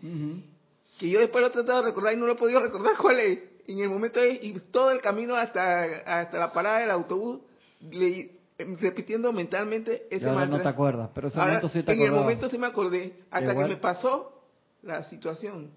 [0.98, 3.18] que yo después lo he tratado de recordar y no lo he podido recordar cuál
[3.20, 3.38] es.
[3.66, 5.84] En el momento es, y todo el camino hasta,
[6.20, 7.40] hasta la parada del autobús,
[7.90, 8.30] le-
[8.80, 10.58] repitiendo mentalmente ese ahora mantra.
[10.58, 13.14] no te acuerdas, pero ese Ahora, momento sí te en el momento sí me acordé,
[13.30, 13.66] hasta Igual.
[13.66, 14.42] que me pasó
[14.82, 15.70] la situación.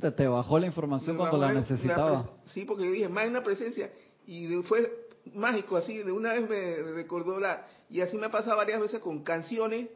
[0.00, 2.30] Te- Te bajó la información Me cuando la necesitaba.
[2.52, 3.90] sí, porque yo dije, magna presencia.
[4.26, 7.66] Y fue mágico, así, de una vez me recordó la...
[7.90, 9.88] Y así me ha pasado varias veces con canciones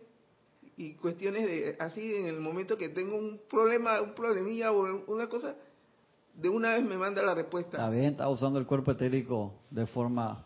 [0.77, 1.77] y cuestiones de...
[1.79, 5.55] Así, en el momento que tengo un problema, un problemilla o una cosa,
[6.35, 7.77] de una vez me manda la respuesta.
[7.79, 10.45] Está bien, está usando el cuerpo etérico de forma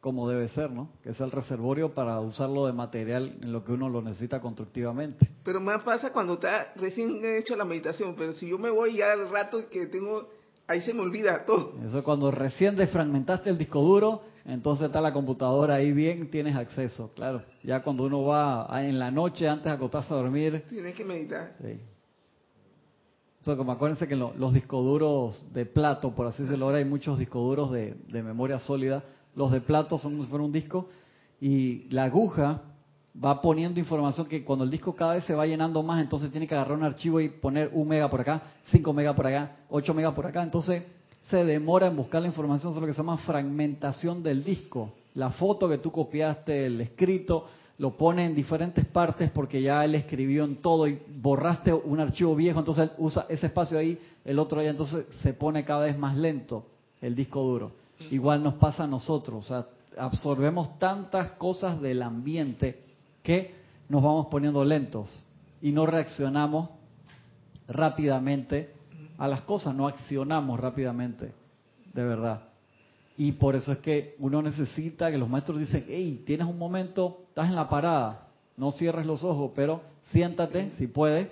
[0.00, 0.92] como debe ser, ¿no?
[1.02, 5.28] Que es el reservorio para usarlo de material en lo que uno lo necesita constructivamente.
[5.42, 8.98] Pero más pasa cuando está recién he hecho la meditación, pero si yo me voy
[8.98, 10.30] ya al rato que tengo,
[10.66, 11.74] ahí se me olvida todo.
[11.86, 16.56] Eso es cuando recién desfragmentaste el disco duro, entonces está la computadora ahí bien, tienes
[16.56, 17.42] acceso, claro.
[17.62, 21.04] Ya cuando uno va a- en la noche antes de acostarse a dormir, Tienes que
[21.04, 21.54] meditar.
[21.60, 21.78] sí.
[23.38, 26.84] Entonces, como acuérdense que lo- los discos duros de plato, por así decirlo, ahora hay
[26.84, 29.04] muchos discos duros de, de memoria sólida.
[29.36, 30.88] Los de plato son como si fuera un disco
[31.40, 32.62] y la aguja
[33.24, 36.46] va poniendo información que cuando el disco cada vez se va llenando más, entonces tiene
[36.46, 39.94] que agarrar un archivo y poner un mega por acá, 5 megas por acá, 8
[39.94, 40.42] megas por acá.
[40.42, 40.82] Entonces
[41.30, 44.92] se demora en buscar la información sobre lo que se llama fragmentación del disco.
[45.14, 47.46] La foto que tú copiaste, el escrito,
[47.78, 52.34] lo pone en diferentes partes porque ya él escribió en todo y borraste un archivo
[52.34, 55.98] viejo, entonces él usa ese espacio ahí, el otro allá, entonces se pone cada vez
[55.98, 56.64] más lento
[57.00, 57.72] el disco duro.
[58.10, 59.66] Igual nos pasa a nosotros, o sea,
[59.98, 62.84] absorbemos tantas cosas del ambiente
[63.26, 63.52] que
[63.88, 65.24] nos vamos poniendo lentos
[65.60, 66.70] y no reaccionamos
[67.66, 68.72] rápidamente
[69.18, 71.32] a las cosas, no accionamos rápidamente,
[71.92, 72.42] de verdad.
[73.16, 77.24] Y por eso es que uno necesita que los maestros dicen, hey, tienes un momento,
[77.30, 81.28] estás en la parada, no cierres los ojos, pero siéntate, si puedes,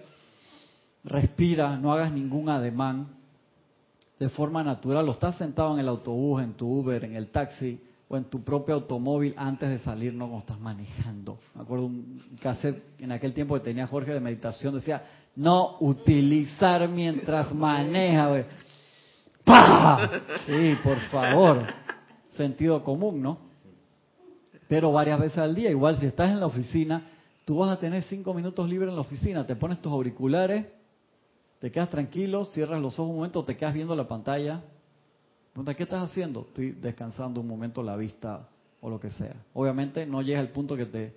[1.04, 3.06] respira, no hagas ningún ademán
[4.18, 7.78] de forma natural, o estás sentado en el autobús, en tu Uber, en el taxi
[8.14, 11.38] o en tu propio automóvil antes de salir, no cuando estás manejando.
[11.54, 15.02] Me acuerdo un cassette en aquel tiempo que tenía Jorge de meditación, decía,
[15.34, 18.44] no utilizar mientras maneja.
[20.46, 21.66] Sí, por favor.
[22.36, 23.38] Sentido común, ¿no?
[24.68, 27.02] Pero varias veces al día, igual si estás en la oficina,
[27.44, 30.66] tú vas a tener cinco minutos libres en la oficina, te pones tus auriculares,
[31.58, 34.62] te quedas tranquilo, cierras los ojos un momento, te quedas viendo la pantalla.
[35.54, 36.40] Pregunta, ¿qué estás haciendo?
[36.48, 38.48] Estoy descansando un momento la vista
[38.80, 39.36] o lo que sea.
[39.52, 41.16] Obviamente no llega al punto que te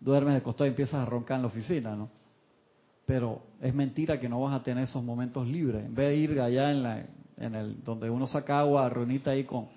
[0.00, 2.08] duermes de costado y empiezas a roncar en la oficina, ¿no?
[3.04, 5.84] Pero es mentira que no vas a tener esos momentos libres.
[5.84, 7.04] En vez de ir allá en, la,
[7.36, 9.68] en el donde uno saca agua, reunita ahí con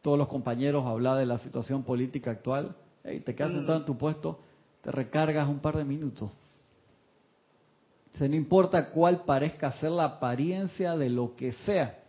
[0.00, 3.98] todos los compañeros, hablar de la situación política actual, hey, te quedas sentado en tu
[3.98, 4.40] puesto,
[4.80, 6.30] te recargas un par de minutos.
[8.14, 12.03] Se no importa cuál parezca ser la apariencia de lo que sea,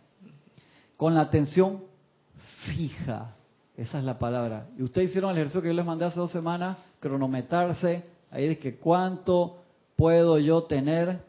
[0.96, 1.82] con la atención
[2.64, 3.34] fija.
[3.76, 4.68] Esa es la palabra.
[4.78, 8.58] Y ustedes hicieron el ejercicio que yo les mandé hace dos semanas, cronometrarse, ahí de
[8.58, 9.58] que cuánto
[9.96, 11.20] puedo yo tener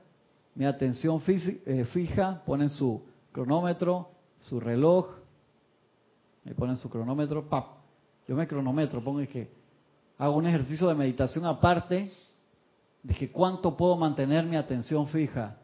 [0.55, 5.07] mi atención eh, fija, ponen su cronómetro, su reloj,
[6.45, 7.77] me ponen su cronómetro, ¡pap!
[8.27, 9.49] Yo me cronometro, pongo y que
[10.17, 12.11] hago un ejercicio de meditación aparte,
[13.17, 15.57] que cuánto puedo mantener mi atención fija.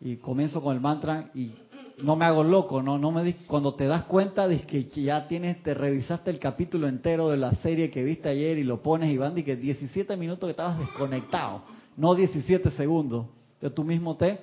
[0.00, 1.54] Y comienzo con el mantra y
[2.02, 5.62] no me hago loco, no, no me cuando te das cuenta de que ya tienes,
[5.62, 9.16] te revisaste el capítulo entero de la serie que viste ayer y lo pones y
[9.16, 11.62] van de que 17 minutos que estabas desconectado,
[11.96, 13.26] no 17 segundos.
[13.54, 14.38] Entonces tú mismo te,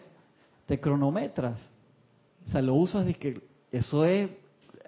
[0.66, 1.60] te cronometras.
[2.48, 3.42] O sea, lo usas de que
[3.72, 4.30] eso es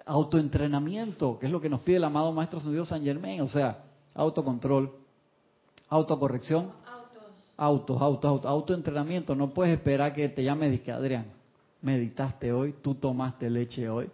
[0.04, 3.84] autoentrenamiento, que es lo que nos pide el amado Maestro Ascendido San Germain, o sea,
[4.14, 4.92] autocontrol,
[5.88, 6.70] autocorrección,
[7.56, 8.00] Autos.
[8.00, 9.34] autos, autos, autoentrenamiento.
[9.34, 11.37] No puedes esperar que te llame y que Adrián,
[11.82, 14.10] meditaste hoy, tú tomaste leche hoy.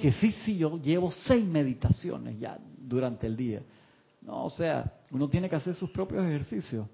[0.00, 3.62] Que sí, sí, yo llevo seis meditaciones ya durante el día.
[4.22, 6.86] No, o sea, uno tiene que hacer sus propios ejercicios.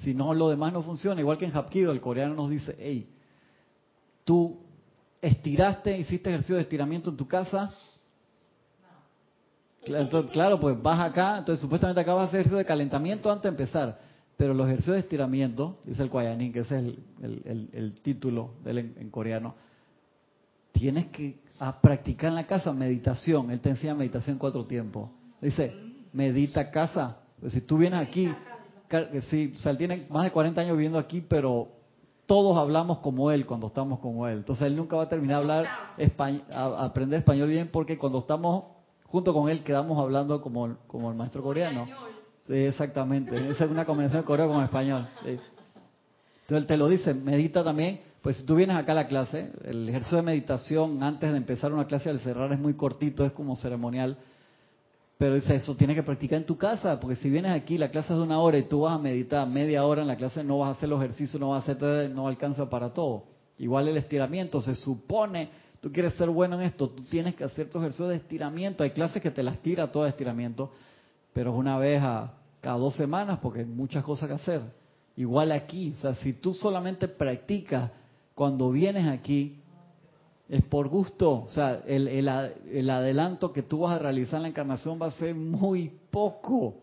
[0.00, 1.20] Si no, lo demás no funciona.
[1.20, 3.08] Igual que en Hapkido, el coreano nos dice, hey,
[4.24, 4.58] tú
[5.20, 7.72] estiraste, hiciste ejercicio de estiramiento en tu casa.
[9.82, 13.42] Entonces, claro, pues vas acá, entonces supuestamente acá vas a hacer ejercicio de calentamiento antes
[13.42, 14.00] de empezar,
[14.36, 16.84] pero los ejercicios de estiramiento, dice el Kwayanin, que ese es
[17.22, 19.54] el, título de en, coreano,
[20.72, 21.38] tienes que
[21.80, 23.50] practicar en la casa meditación.
[23.50, 25.10] Él te enseña meditación cuatro tiempos.
[25.40, 25.72] Dice,
[26.12, 27.18] medita casa.
[27.40, 28.28] Pues si tú vienes aquí,
[29.30, 31.68] sí, o sea, él tiene más de 40 años viviendo aquí, pero
[32.26, 34.38] todos hablamos como él cuando estamos como él.
[34.38, 35.66] Entonces él nunca va a terminar de hablar
[35.96, 38.64] español, a aprender español bien porque cuando estamos
[39.06, 41.86] junto con él quedamos hablando como, como el maestro coreano.
[42.46, 43.36] Sí, exactamente.
[43.50, 45.08] Esa es una combinación de coreano con español.
[45.24, 45.42] Entonces
[46.48, 48.00] él te lo dice, medita también.
[48.20, 51.72] Pues si tú vienes acá a la clase, el ejercicio de meditación antes de empezar
[51.72, 54.16] una clase al cerrar es muy cortito, es como ceremonial.
[55.18, 58.12] Pero dice, eso tienes que practicar en tu casa, porque si vienes aquí, la clase
[58.12, 60.58] es de una hora y tú vas a meditar media hora en la clase, no
[60.58, 63.24] vas a hacer los ejercicios, no vas a hacer, no alcanza para todo.
[63.58, 67.70] Igual el estiramiento, se supone, tú quieres ser bueno en esto, tú tienes que hacer
[67.70, 68.82] tus ejercicios de estiramiento.
[68.82, 70.72] Hay clases que te las tira todo estiramiento,
[71.34, 74.62] pero es una vez a cada dos semanas, porque hay muchas cosas que hacer.
[75.16, 77.90] Igual aquí, o sea, si tú solamente practicas
[78.34, 79.60] cuando vienes aquí,
[80.48, 81.42] es por gusto.
[81.42, 85.10] O sea, el, el, adelanto que tú vas a realizar en la encarnación va a
[85.10, 86.76] ser muy poco.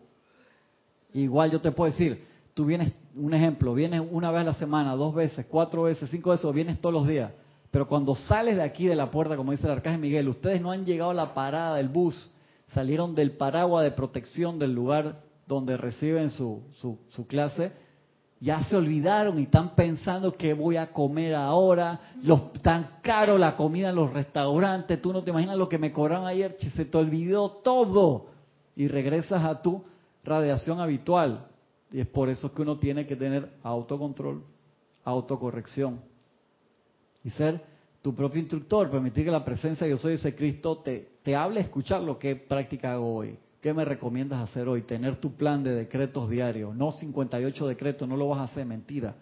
[1.14, 4.94] Igual yo te puedo decir, tú vienes, un ejemplo, vienes una vez a la semana,
[4.94, 7.32] dos veces, cuatro veces, cinco veces, o vienes todos los días.
[7.70, 10.70] Pero cuando sales de aquí de la puerta, como dice el arcángel Miguel, ustedes no
[10.70, 12.30] han llegado a la parada del bus,
[12.74, 16.62] salieron del paraguas de protección del lugar donde reciben su,
[17.10, 17.72] su, clase,
[18.40, 23.56] ya se olvidaron y están pensando que voy a comer ahora, los, tan caro la
[23.56, 26.98] comida en los restaurantes, tú no te imaginas lo que me cobraron ayer, se te
[26.98, 28.26] olvidó todo.
[28.74, 29.84] Y regresas a tu
[30.24, 31.46] radiación habitual.
[31.92, 34.42] Y es por eso que uno tiene que tener autocontrol,
[35.04, 36.00] autocorrección.
[37.22, 37.62] Y ser
[38.00, 41.60] tu propio instructor, permitir que la presencia de yo soy ese Cristo te, te hable,
[41.60, 43.38] escuchar lo que práctica hago hoy.
[43.60, 44.82] ¿Qué me recomiendas hacer hoy?
[44.82, 49.14] Tener tu plan de decretos diarios, no 58 decretos, no lo vas a hacer, mentira.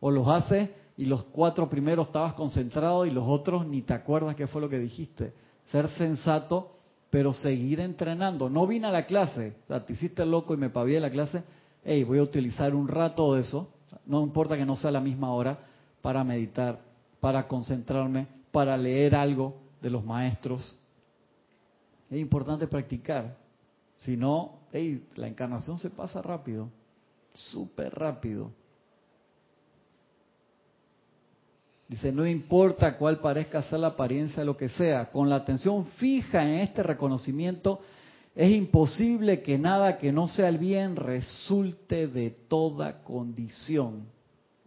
[0.00, 4.34] O los haces y los cuatro primeros estabas concentrado y los otros ni te acuerdas
[4.34, 5.32] qué fue lo que dijiste.
[5.66, 6.76] Ser sensato,
[7.08, 8.50] pero seguir entrenando.
[8.50, 9.54] No vine a la clase,
[9.86, 11.44] te hiciste loco y me pavié la clase.
[11.84, 13.72] Hey, voy a utilizar un rato de eso,
[14.06, 15.58] no importa que no sea la misma hora,
[16.02, 16.80] para meditar,
[17.20, 20.76] para concentrarme, para leer algo de los maestros.
[22.10, 23.36] Es importante practicar.
[23.98, 24.60] Si no,
[25.16, 26.68] la encarnación se pasa rápido,
[27.32, 28.50] súper rápido.
[31.88, 35.86] Dice, no importa cuál parezca ser la apariencia de lo que sea, con la atención
[35.96, 37.80] fija en este reconocimiento,
[38.34, 44.06] es imposible que nada que no sea el bien resulte de toda condición.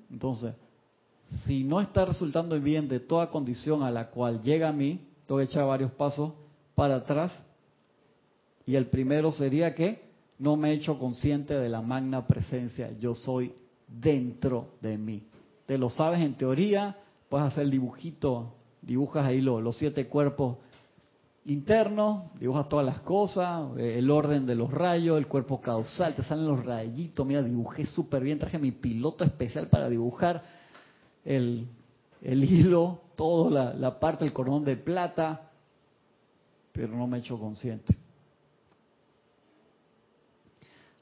[0.10, 0.54] Entonces,
[1.45, 5.02] si no está resultando el bien de toda condición a la cual llega a mí,
[5.26, 6.32] tengo que echar varios pasos
[6.77, 7.31] para atrás
[8.63, 9.99] y el primero sería que
[10.37, 13.51] no me he hecho consciente de la magna presencia, yo soy
[13.87, 15.23] dentro de mí.
[15.65, 16.95] Te lo sabes en teoría,
[17.29, 20.57] puedes hacer el dibujito, dibujas ahí los siete cuerpos
[21.45, 26.23] internos, dibujas todas las cosas, eh, el orden de los rayos, el cuerpo causal, te
[26.25, 30.43] salen los rayitos, mira, dibujé súper bien, traje mi piloto especial para dibujar
[31.25, 31.67] el,
[32.21, 35.46] hilo, toda la, la parte del cordón de plata,
[36.77, 37.97] pero no me he hecho consciente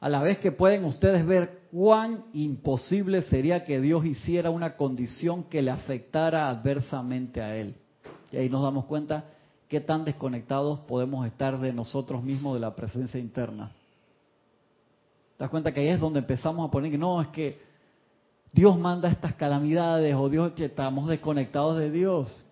[0.05, 5.45] a la vez que pueden ustedes ver cuán imposible sería que Dios hiciera una condición
[5.45, 7.73] que le afectara adversamente a Él.
[8.31, 9.25] Y ahí nos damos cuenta
[9.67, 13.71] qué tan desconectados podemos estar de nosotros mismos, de la presencia interna.
[15.37, 17.59] ¿Te das cuenta que ahí es donde empezamos a poner que no, es que
[18.53, 22.44] Dios manda estas calamidades o Dios que estamos desconectados de Dios?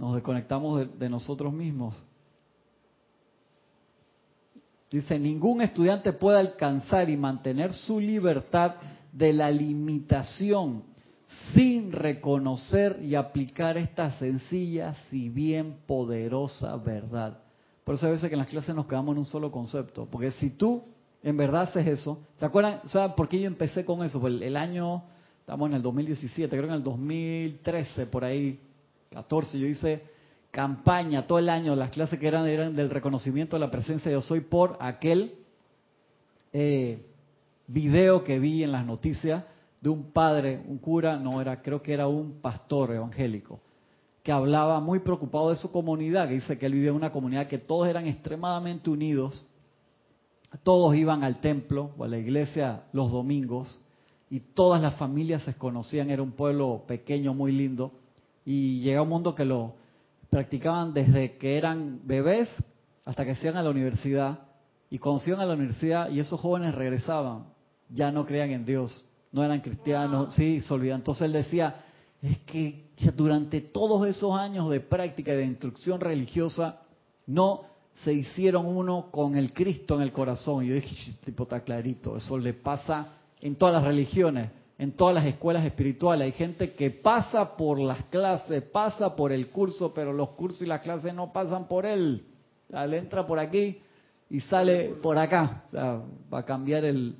[0.00, 1.94] Nos desconectamos de nosotros mismos.
[4.90, 8.76] Dice, ningún estudiante puede alcanzar y mantener su libertad
[9.12, 10.84] de la limitación
[11.52, 17.38] sin reconocer y aplicar esta sencilla, si bien poderosa verdad.
[17.84, 20.08] Por eso a veces que en las clases nos quedamos en un solo concepto.
[20.10, 20.82] Porque si tú
[21.22, 22.80] en verdad haces eso, ¿se acuerdan?
[22.86, 24.18] ¿Saben por qué yo empecé con eso?
[24.18, 25.02] Pues el año,
[25.40, 28.58] estamos en el 2017, creo que en el 2013, por ahí,
[29.10, 30.04] 14, yo hice
[30.52, 34.16] campaña todo el año, las clases que eran, eran del reconocimiento de la presencia de
[34.16, 35.34] Yo Soy por aquel
[36.52, 37.04] eh,
[37.66, 39.44] video que vi en las noticias
[39.80, 43.60] de un padre, un cura, no era, creo que era un pastor evangélico,
[44.22, 47.48] que hablaba muy preocupado de su comunidad, que dice que él vivía en una comunidad
[47.48, 49.44] que todos eran extremadamente unidos,
[50.62, 53.80] todos iban al templo o a la iglesia los domingos
[54.30, 57.92] y todas las familias se conocían, era un pueblo pequeño, muy lindo,
[58.52, 59.76] y llega un mundo que lo,
[60.28, 62.48] practicaban desde que eran bebés
[63.04, 64.40] hasta que se iban a la universidad.
[64.90, 67.44] Y cuando se iban a la universidad y esos jóvenes regresaban,
[67.88, 70.98] ya no creían en Dios, no eran cristianos, sí, se olvidan.
[70.98, 71.76] Entonces él decía,
[72.20, 76.80] es que durante todos esos años de práctica y de instrucción religiosa,
[77.28, 77.62] no
[78.02, 80.64] se hicieron uno con el Cristo en el corazón.
[80.64, 85.14] Y yo dije, tipo, está clarito, eso le pasa en todas las religiones, en todas
[85.14, 86.24] las escuelas espirituales.
[86.24, 90.66] Hay gente que pasa por las clases, pasa por el curso, pero los cursos y
[90.66, 92.24] las clases no pasan por él.
[92.70, 93.78] él entra por aquí
[94.30, 95.64] y sale por acá.
[95.66, 96.00] O sea,
[96.32, 97.14] va a cambiar el,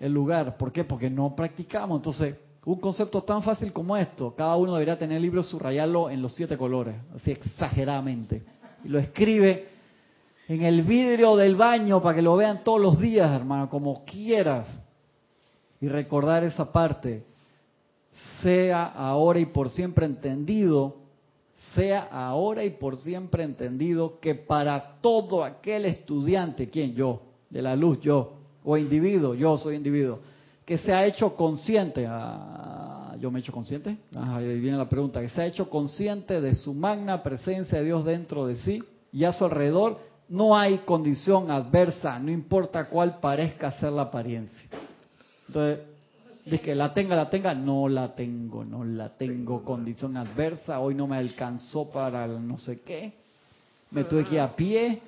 [0.00, 0.58] lugar.
[0.58, 0.84] ¿Por qué?
[0.84, 2.00] Porque no practicamos.
[2.00, 2.36] Entonces,
[2.66, 6.34] un concepto tan fácil como esto, cada uno debería tener el libro, subrayarlo en los
[6.34, 8.42] siete colores, así exageradamente.
[8.84, 9.68] Y lo escribe
[10.48, 14.68] en el vidrio del baño para que lo vean todos los días, hermano, como quieras.
[15.80, 17.24] Y recordar esa parte.
[18.42, 20.96] Sea ahora y por siempre entendido,
[21.74, 26.94] sea ahora y por siempre entendido que para todo aquel estudiante, ¿quién?
[26.94, 28.32] Yo, de la luz, yo,
[28.64, 30.18] o individuo, yo soy individuo,
[30.64, 35.20] que se ha hecho consciente, ah, yo me he hecho consciente, ahí viene la pregunta,
[35.20, 39.24] que se ha hecho consciente de su magna presencia de Dios dentro de sí y
[39.24, 44.68] a su alrededor no hay condición adversa, no importa cuál parezca ser la apariencia.
[45.50, 45.80] Entonces,
[46.46, 49.64] de que la tenga, la tenga, no la tengo, no la tengo.
[49.64, 53.12] Condición adversa, hoy no me alcanzó para el no sé qué,
[53.90, 55.02] me tuve que ir a pie,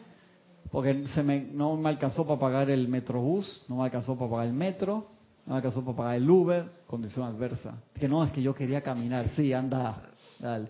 [0.70, 4.46] porque se me, no me alcanzó para pagar el metrobús, no me alcanzó para pagar
[4.48, 5.06] el metro,
[5.46, 7.74] no me alcanzó para pagar el Uber, condición adversa.
[7.94, 10.02] Que no, es que yo quería caminar, sí, anda,
[10.40, 10.68] dale,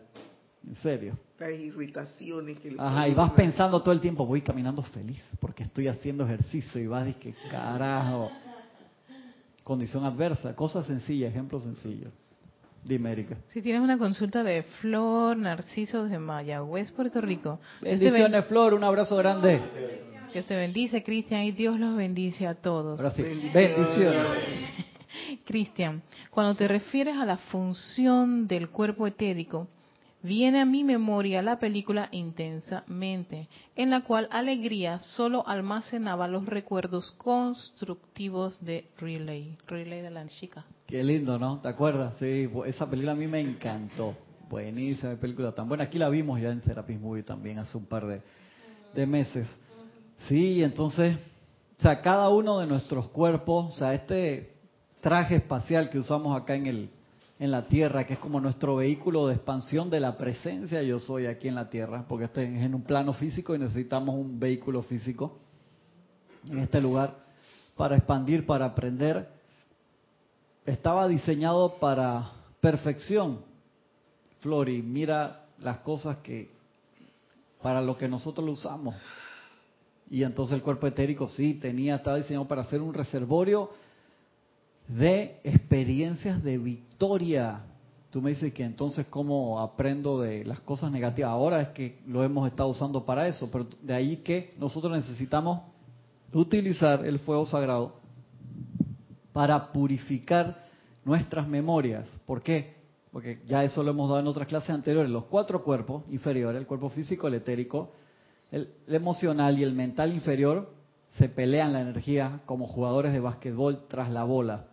[0.67, 1.19] en serio.
[1.41, 6.25] Irritaciones que Ajá, y vas pensando todo el tiempo, voy caminando feliz porque estoy haciendo
[6.25, 6.81] ejercicio.
[6.81, 8.31] Y vas y que carajo.
[9.63, 12.11] Condición adversa, cosa sencilla, ejemplo sencillo.
[12.85, 13.37] Dime, Erika.
[13.49, 17.61] Si tienes una consulta de Flor Narciso de Mayagüez, Puerto Rico.
[17.81, 19.63] Bendiciones, Flor, un abrazo grande.
[20.33, 23.01] Que te bendice, Cristian, y Dios los bendice a todos.
[23.53, 24.45] Bendiciones.
[25.45, 29.69] Cristian, cuando te refieres a la función del cuerpo etérico,
[30.23, 37.11] Viene a mi memoria la película Intensamente, en la cual Alegría solo almacenaba los recuerdos
[37.19, 40.65] constructivos de Relay, Relay de la chica.
[40.87, 41.59] Qué lindo, ¿no?
[41.61, 42.17] ¿Te acuerdas?
[42.19, 44.17] Sí, esa película a mí me encantó.
[44.49, 45.85] Buenísima película tan buena.
[45.85, 48.23] Aquí la vimos ya en Serapis Movie también hace un par de,
[48.95, 49.49] de meses.
[50.29, 51.17] Sí, entonces,
[51.79, 54.53] o sea, cada uno de nuestros cuerpos, o sea, este
[55.01, 56.91] traje espacial que usamos acá en el
[57.43, 61.27] en la tierra, que es como nuestro vehículo de expansión de la presencia yo soy
[61.27, 64.81] aquí en la tierra, porque este es en un plano físico y necesitamos un vehículo
[64.85, 65.41] físico
[66.49, 67.17] en este lugar
[67.77, 69.29] para expandir, para aprender.
[70.65, 73.41] Estaba diseñado para perfección,
[74.39, 76.49] Flori, mira las cosas que
[77.61, 78.95] para lo que nosotros lo usamos.
[80.09, 83.71] Y entonces el cuerpo etérico sí tenía, estaba diseñado para ser un reservorio
[84.89, 87.63] de experiencias de victoria.
[88.11, 91.31] Tú me dices que entonces cómo aprendo de las cosas negativas.
[91.31, 95.63] Ahora es que lo hemos estado usando para eso, pero de ahí que nosotros necesitamos
[96.33, 97.95] utilizar el fuego sagrado
[99.33, 100.63] para purificar
[101.05, 102.07] nuestras memorias.
[102.27, 102.75] ¿Por qué?
[103.13, 105.11] Porque ya eso lo hemos dado en otras clases anteriores.
[105.11, 107.93] Los cuatro cuerpos inferiores, el cuerpo físico, el etérico,
[108.51, 110.71] el, emocional y el mental inferior,
[111.15, 114.72] se pelean la energía como jugadores de básquetbol tras la bola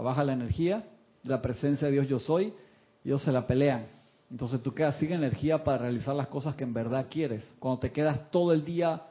[0.00, 0.84] baja la energía,
[1.22, 2.52] la presencia de Dios yo soy,
[3.04, 3.86] ellos se la pelean.
[4.30, 7.44] Entonces tú quedas sin energía para realizar las cosas que en verdad quieres.
[7.58, 9.02] Cuando te quedas todo el día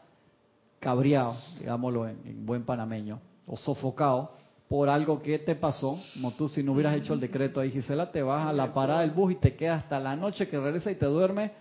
[0.79, 4.31] cabreado, digámoslo en, buen panameño, o sofocado
[4.67, 8.11] por algo que te pasó, como tú si no hubieras hecho el decreto ahí, Gisela,
[8.11, 10.91] te vas a la parada del bus y te quedas hasta la noche que regresa
[10.91, 11.51] y te duermes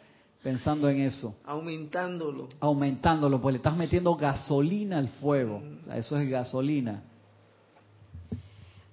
[0.42, 1.36] pensando en eso.
[1.44, 2.48] Aumentándolo.
[2.58, 5.62] Aumentándolo, pues le estás metiendo gasolina al fuego.
[5.94, 7.02] eso es gasolina.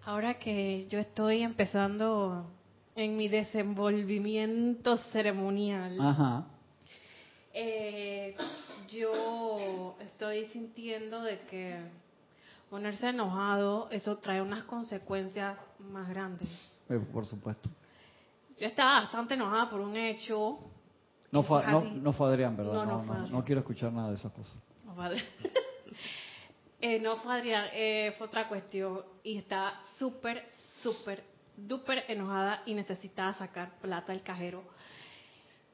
[0.10, 2.48] Ahora que yo estoy empezando
[2.96, 6.00] en mi desenvolvimiento ceremonial,
[7.54, 8.36] eh,
[8.90, 11.78] yo estoy sintiendo de que
[12.72, 16.50] ponerse enojado, eso trae unas consecuencias más grandes.
[16.90, 17.70] Eh, por supuesto.
[18.58, 20.58] Yo estaba bastante enojada por un hecho.
[21.30, 22.74] No fue, no, no fue Adrián, ¿verdad?
[22.74, 24.56] No, no, no, quiero escuchar nada de esas cosas.
[24.84, 25.06] No fue
[26.82, 29.04] Eh, no fue Adrián, eh, fue otra cuestión.
[29.24, 30.50] Y estaba súper,
[30.82, 31.24] súper,
[31.58, 34.64] duper enojada y necesitaba sacar plata del cajero.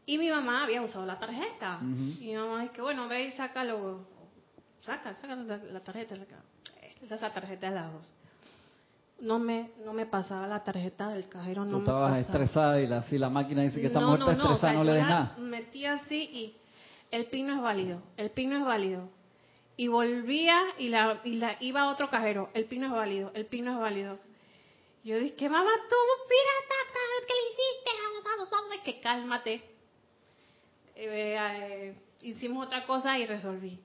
[0.08, 1.80] Y mi mamá había usado la tarjeta.
[1.82, 4.06] Y mi mamá dice, bueno, ve y sácalo.
[4.82, 6.16] Saca, saca la, tarjeta.
[6.16, 6.44] Saca.
[7.02, 8.04] Esa tarjeta de las dos.
[9.20, 11.66] No me, no me pasaba la tarjeta del cajero.
[11.66, 14.74] No Tú estabas me estresada y la, si la máquina dice que está muerta estresada,
[14.74, 15.36] no le des nada.
[15.40, 16.58] Metí así y
[17.12, 19.10] el pin no es válido, el pin no es válido.
[19.78, 23.32] Y volvía y la, y la iba a otro cajero, el pin no es válido,
[23.34, 24.20] el pin no es válido.
[25.04, 25.96] Yo dije, mamá, tú,
[26.28, 26.76] pirata,
[27.28, 27.92] ¿qué le hiciste?
[28.86, 29.54] Que cálmate.
[30.96, 33.80] Eh, eh, hicimos otra cosa y resolví.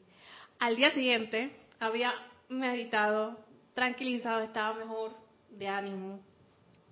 [0.59, 2.15] Al día siguiente había
[2.49, 3.39] meditado,
[3.75, 5.13] tranquilizado, estaba mejor
[5.49, 6.21] de ánimo.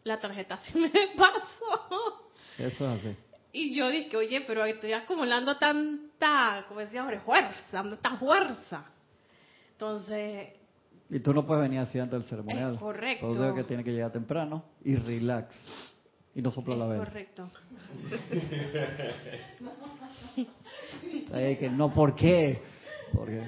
[0.04, 2.30] La tarjeta se me pasó.
[2.56, 3.16] Eso es así.
[3.52, 8.84] Y yo dije, oye, pero estoy acumulando tanta, como decía, hombre, fuerza, tanta fuerza.
[9.72, 10.48] Entonces,
[11.08, 12.74] Y tú no puedes venir así antes del ceremonial.
[12.74, 13.48] Es correcto.
[13.48, 15.56] Es que tiene que llegar temprano y relax.
[16.34, 17.04] Y no sopla es la vela.
[17.04, 17.50] correcto.
[21.30, 22.60] Que no, ¿por qué?
[23.12, 23.42] Porque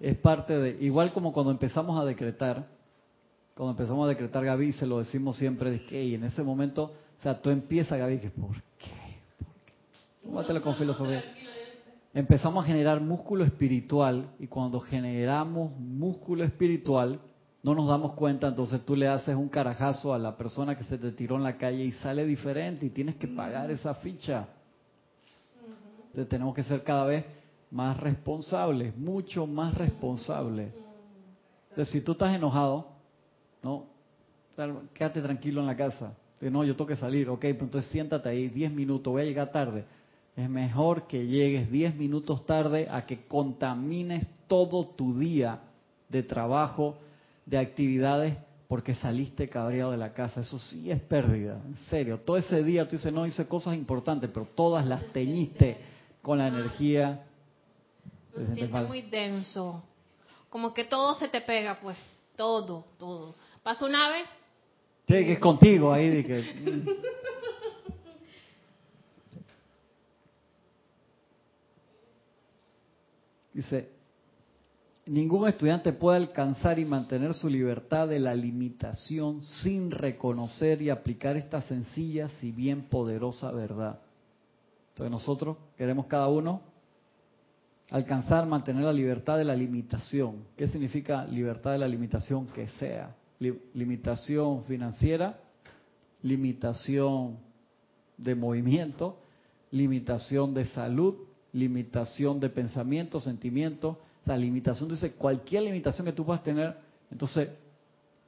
[0.00, 2.66] es parte de, igual como cuando empezamos a decretar,
[3.54, 6.94] cuando empezamos a decretar Gaby, se lo decimos siempre, de que y en ese momento,
[7.18, 8.30] o sea, tú empiezas Gaby, que.
[8.30, 9.05] ¿Por qué?
[10.26, 11.24] Tómatelo con filosofía.
[12.12, 17.20] Empezamos a generar músculo espiritual y cuando generamos músculo espiritual,
[17.62, 20.98] no nos damos cuenta, entonces tú le haces un carajazo a la persona que se
[20.98, 24.48] te tiró en la calle y sale diferente y tienes que pagar esa ficha.
[26.08, 27.24] Entonces tenemos que ser cada vez
[27.70, 30.72] más responsables, mucho más responsables.
[31.70, 32.88] Entonces si tú estás enojado,
[33.62, 33.84] no,
[34.94, 36.14] quédate tranquilo en la casa.
[36.40, 39.52] No, yo tengo que salir, ok, pues entonces siéntate ahí 10 minutos, voy a llegar
[39.52, 39.84] tarde.
[40.36, 45.60] Es mejor que llegues 10 minutos tarde a que contamines todo tu día
[46.10, 46.98] de trabajo,
[47.46, 48.36] de actividades,
[48.68, 50.42] porque saliste cabreado de la casa.
[50.42, 52.20] Eso sí es pérdida, en serio.
[52.20, 55.78] Todo ese día tú dices, no hice cosas importantes, pero todas las teñiste
[56.20, 57.24] con la energía.
[58.34, 58.88] Sientes mala.
[58.88, 59.82] muy denso.
[60.50, 61.96] Como que todo se te pega, pues.
[62.36, 63.34] Todo, todo.
[63.62, 64.26] Pasa una vez,
[65.08, 66.08] Sí, que es contigo ahí.
[66.10, 66.86] De que, mm.
[73.56, 73.88] Dice,
[75.06, 81.38] ningún estudiante puede alcanzar y mantener su libertad de la limitación sin reconocer y aplicar
[81.38, 83.98] esta sencilla si bien poderosa verdad.
[84.90, 86.60] Entonces nosotros queremos cada uno
[87.90, 90.44] alcanzar, mantener la libertad de la limitación.
[90.54, 93.16] ¿Qué significa libertad de la limitación que sea?
[93.38, 95.38] Li- limitación financiera,
[96.22, 97.38] limitación
[98.18, 99.18] de movimiento,
[99.70, 101.14] limitación de salud,
[101.56, 106.76] limitación de pensamiento, sentimiento, la limitación, dice, cualquier limitación que tú puedas tener,
[107.10, 107.48] entonces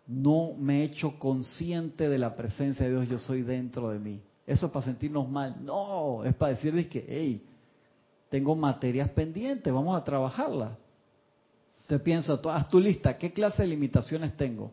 [0.06, 4.20] no me he hecho consciente de la presencia de Dios, yo soy dentro de mí.
[4.46, 5.56] Eso es para sentirnos mal.
[5.62, 7.44] No, es para decirles que, hey,
[8.30, 10.70] tengo materias pendientes, vamos a trabajarlas.
[11.86, 14.70] Te pienso, tú- haz tu lista, ¿qué clase de limitaciones tengo?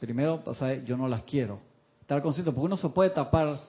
[0.00, 1.60] Primero, o sea, yo no las quiero.
[2.00, 3.60] Estar consciente, porque uno se puede tapar,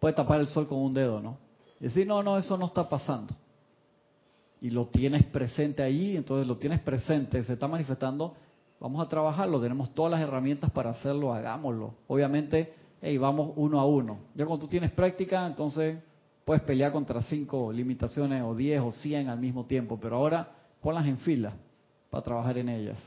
[0.00, 1.38] puede tapar el sol con un dedo, ¿no?
[1.80, 3.34] Y decir, no, no, eso no está pasando.
[4.60, 8.34] Y lo tienes presente allí, entonces lo tienes presente, se está manifestando,
[8.80, 11.94] vamos a trabajarlo, tenemos todas las herramientas para hacerlo, hagámoslo.
[12.06, 14.18] Obviamente, hey, vamos uno a uno.
[14.34, 15.98] Ya cuando tú tienes práctica, entonces
[16.44, 20.48] puedes pelear contra cinco limitaciones o diez o cien al mismo tiempo, pero ahora
[20.80, 21.52] ponlas en fila
[22.08, 22.98] para trabajar en ellas.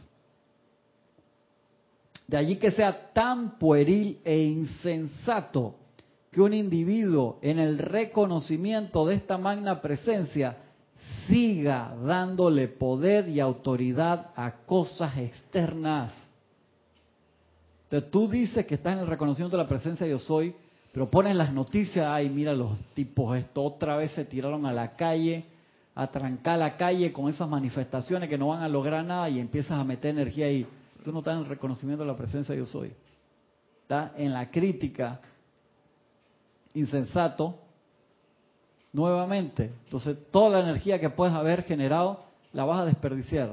[2.28, 5.76] De allí que sea tan pueril e insensato
[6.32, 10.58] que un individuo en el reconocimiento de esta magna presencia
[11.28, 16.12] siga dándole poder y autoridad a cosas externas.
[17.84, 20.54] Entonces tú dices que estás en el reconocimiento de la presencia de yo soy,
[20.92, 24.96] pero pones las noticias, ay, mira los tipos, esto otra vez se tiraron a la
[24.96, 25.46] calle,
[25.96, 29.80] a trancar la calle con esas manifestaciones que no van a lograr nada y empiezas
[29.80, 30.66] a meter energía ahí.
[31.04, 32.92] Tú no estás en el reconocimiento de la presencia de yo soy.
[33.82, 35.20] Estás en la crítica,
[36.74, 37.60] insensato,
[38.94, 39.72] nuevamente.
[39.86, 42.24] Entonces, toda la energía que puedes haber generado
[42.54, 43.52] la vas a desperdiciar.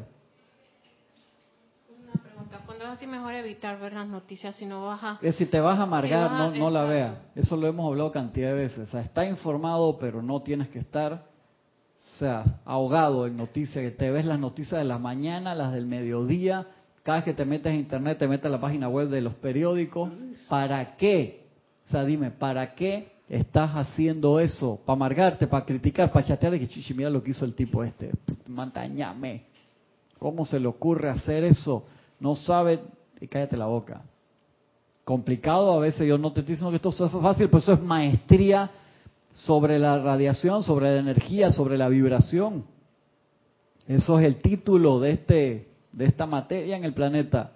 [2.03, 5.19] Una pregunta, cuando es así mejor evitar ver las noticias si no vas a...
[5.23, 7.15] Es si te vas a amargar, Si vas a- no, no la veas.
[7.35, 8.89] Eso lo hemos hablado cantidad de veces.
[8.89, 13.83] O sea, está informado, pero no tienes que estar, o sea, ahogado en noticias.
[13.85, 16.67] Que te ves las noticias de la mañana, las del mediodía.
[17.03, 19.35] Cada vez que te metes a internet, te metes a la página web de los
[19.35, 20.11] periódicos.
[20.49, 21.45] ¿Para qué?
[21.87, 24.81] O sea, dime, ¿para qué estás haciendo eso?
[24.85, 27.83] ¿Para amargarte, para criticar, para chatear de que chichi, mira lo que hizo el tipo
[27.83, 28.13] este?
[28.47, 29.45] Mantañame.
[30.19, 31.85] ¿Cómo se le ocurre hacer eso?
[32.21, 32.81] No sabe,
[33.21, 34.03] y cállate la boca.
[35.05, 37.83] Complicado a veces, yo no te estoy diciendo que esto sea fácil, pues eso es
[37.83, 38.71] maestría
[39.33, 42.65] sobre la radiación, sobre la energía, sobre la vibración.
[43.87, 47.53] Eso es el título de este de esta materia en el planeta,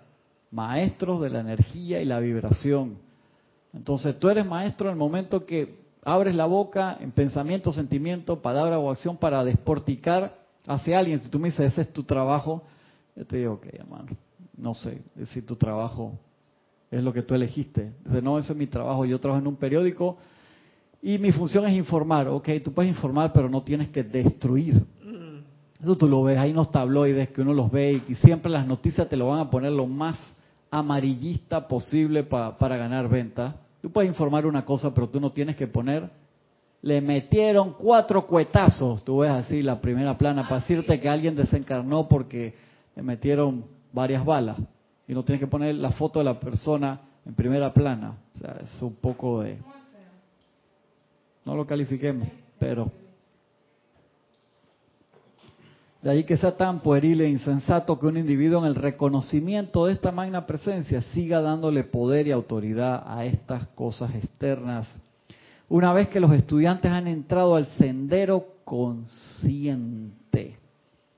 [0.50, 2.96] maestros de la energía y la vibración.
[3.72, 8.78] Entonces tú eres maestro en el momento que abres la boca en pensamiento, sentimiento, palabra
[8.78, 11.20] o acción para desporticar hacia alguien.
[11.20, 12.62] Si tú me dices, ese es tu trabajo,
[13.16, 14.08] yo te digo, ok, hermano,
[14.56, 16.18] no sé si tu trabajo
[16.90, 17.92] es lo que tú elegiste.
[18.04, 20.16] Dice, no, ese es mi trabajo, yo trabajo en un periódico
[21.02, 22.28] y mi función es informar.
[22.28, 24.84] Ok, tú puedes informar, pero no tienes que destruir.
[25.80, 29.08] Eso tú lo ves, hay unos tabloides que uno los ve y siempre las noticias
[29.08, 30.18] te lo van a poner lo más
[30.70, 33.56] amarillista posible para ganar venta.
[33.82, 36.08] Tú puedes informar una cosa, pero tú no tienes que poner.
[36.82, 42.08] Le metieron cuatro cuetazos, tú ves así la primera plana, para decirte que alguien desencarnó
[42.08, 42.54] porque
[42.96, 44.56] le metieron varias balas.
[45.06, 48.16] Y no tienes que poner la foto de la persona en primera plana.
[48.34, 49.58] O sea, es un poco de...
[51.44, 52.90] No lo califiquemos, pero
[56.03, 59.92] de ahí que sea tan pueril e insensato que un individuo en el reconocimiento de
[59.92, 64.88] esta magna presencia siga dándole poder y autoridad a estas cosas externas.
[65.68, 70.57] Una vez que los estudiantes han entrado al sendero consciente,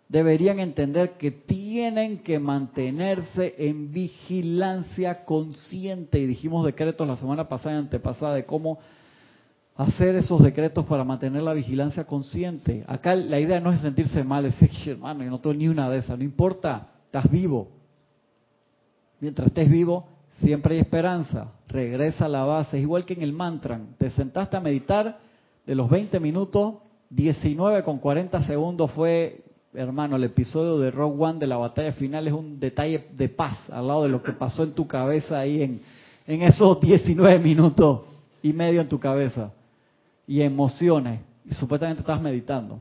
[0.08, 6.18] deberían entender que tienen que mantenerse en vigilancia consciente.
[6.18, 8.78] Y dijimos decretos la semana pasada y antepasada de cómo
[9.76, 12.84] hacer esos decretos para mantener la vigilancia consciente.
[12.86, 15.88] Acá la idea no es sentirse mal, es decir, hermano, yo no tengo ni una
[15.88, 17.68] de esas, no importa, estás vivo.
[19.20, 20.06] Mientras estés vivo,
[20.40, 21.52] siempre hay esperanza.
[21.68, 23.80] Regresa a la base, es igual que en el mantra.
[23.98, 25.18] Te sentaste a meditar,
[25.64, 26.74] de los 20 minutos,
[27.10, 29.42] 19 con 40 segundos fue,
[29.74, 33.58] hermano, el episodio de Rogue One de la batalla final es un detalle de paz
[33.70, 35.80] al lado de lo que pasó en tu cabeza ahí en,
[36.26, 38.00] en esos 19 minutos
[38.42, 39.52] y medio en tu cabeza
[40.26, 42.80] y emociones, y supuestamente estás meditando,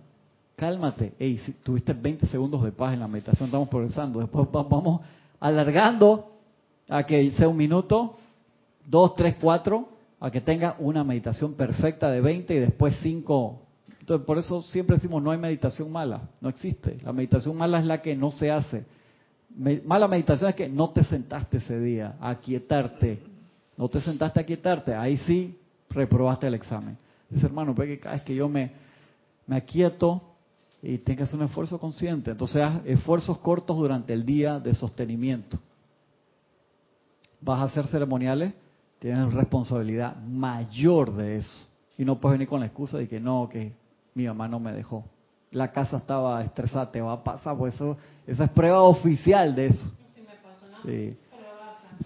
[0.56, 1.14] cálmate.
[1.18, 4.20] Ey, si tuviste 20 segundos de paz en la meditación, estamos progresando.
[4.20, 5.02] Después vamos
[5.39, 6.32] alargando
[6.88, 8.18] a que sea un minuto,
[8.86, 9.89] dos, tres, cuatro,
[10.20, 13.62] a que tenga una meditación perfecta de 20 y después cinco.
[14.00, 17.00] Entonces, por eso siempre decimos no hay meditación mala, no existe.
[17.04, 18.86] La meditación mala es la que no se hace.
[19.86, 23.24] mala meditación es que no te sentaste ese día a quietarte.
[23.78, 24.94] No te sentaste a quietarte.
[24.94, 25.58] Ahí sí
[25.89, 26.98] reprobaste el examen.
[27.32, 28.72] Dice, hermano, porque cada vez que yo me,
[29.48, 30.22] me aquieto
[30.84, 34.76] y tengo que hacer un esfuerzo consciente, entonces haz esfuerzos cortos durante el día de
[34.76, 35.60] sostenimiento.
[37.40, 38.54] Vas a hacer ceremoniales,
[39.00, 41.68] tienes responsabilidad mayor de eso.
[41.98, 43.74] Y no puedes venir con la excusa de que no, que
[44.14, 45.06] mi mamá no me dejó.
[45.52, 49.68] La casa estaba estresada, te va a pasar, pues eso, esa es prueba oficial de
[49.68, 49.92] eso.
[50.84, 51.18] Sí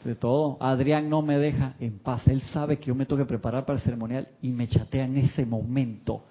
[0.04, 0.58] de todo.
[0.60, 2.28] Adrián no me deja en paz.
[2.28, 5.18] Él sabe que yo me tengo que preparar para el ceremonial y me chatea en
[5.18, 6.24] ese momento.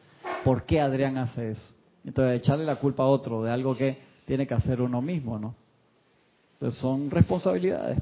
[0.44, 1.74] ¿Por qué Adrián hace eso?
[2.04, 5.54] Entonces, echarle la culpa a otro de algo que tiene que hacer uno mismo, ¿no?
[6.54, 7.98] Entonces, son responsabilidades.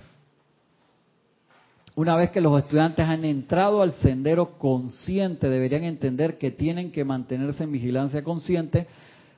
[1.94, 7.04] Una vez que los estudiantes han entrado al sendero consciente, deberían entender que tienen que
[7.04, 8.86] mantenerse en vigilancia consciente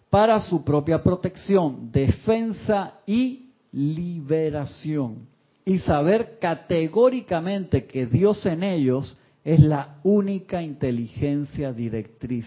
[0.08, 5.33] para su propia protección, defensa y liberación
[5.64, 12.46] y saber categóricamente que Dios en ellos es la única inteligencia directriz.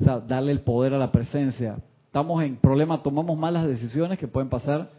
[0.00, 1.76] O sea, darle el poder a la presencia.
[2.06, 4.90] Estamos en problema, tomamos malas decisiones que pueden pasar.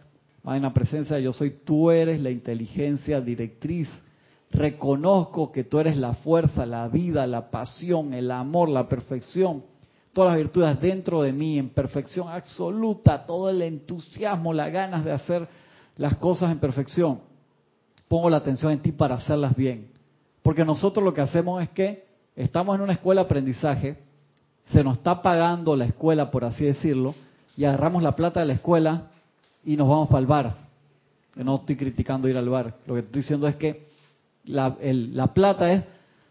[0.46, 3.90] En la presencia yo soy, tú eres la inteligencia directriz.
[4.52, 9.64] Reconozco que tú eres la fuerza, la vida, la pasión, el amor, la perfección.
[10.14, 15.12] Todas las virtudes dentro de mí, en perfección absoluta, todo el entusiasmo, las ganas de
[15.12, 15.48] hacer
[15.98, 17.27] las cosas en perfección
[18.08, 19.90] pongo la atención en ti para hacerlas bien.
[20.42, 22.06] Porque nosotros lo que hacemos es que
[22.36, 23.98] estamos en una escuela de aprendizaje,
[24.72, 27.16] se nos está pagando la escuela, por así decirlo,
[27.56, 29.08] y agarramos la plata de la escuela
[29.66, 30.56] y nos vamos para el bar.
[31.36, 33.88] no estoy criticando ir al bar, lo que estoy diciendo es que
[34.46, 35.84] la, la plata es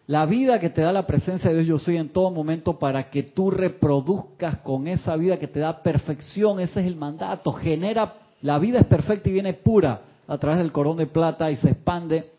[0.07, 3.11] la vida que te da la presencia de Dios yo soy en todo momento para
[3.11, 8.15] que tú reproduzcas con esa vida que te da perfección, ese es el mandato, genera,
[8.43, 11.71] la vida es perfecta y viene pura, a través del corón de plata y se
[11.71, 12.31] expande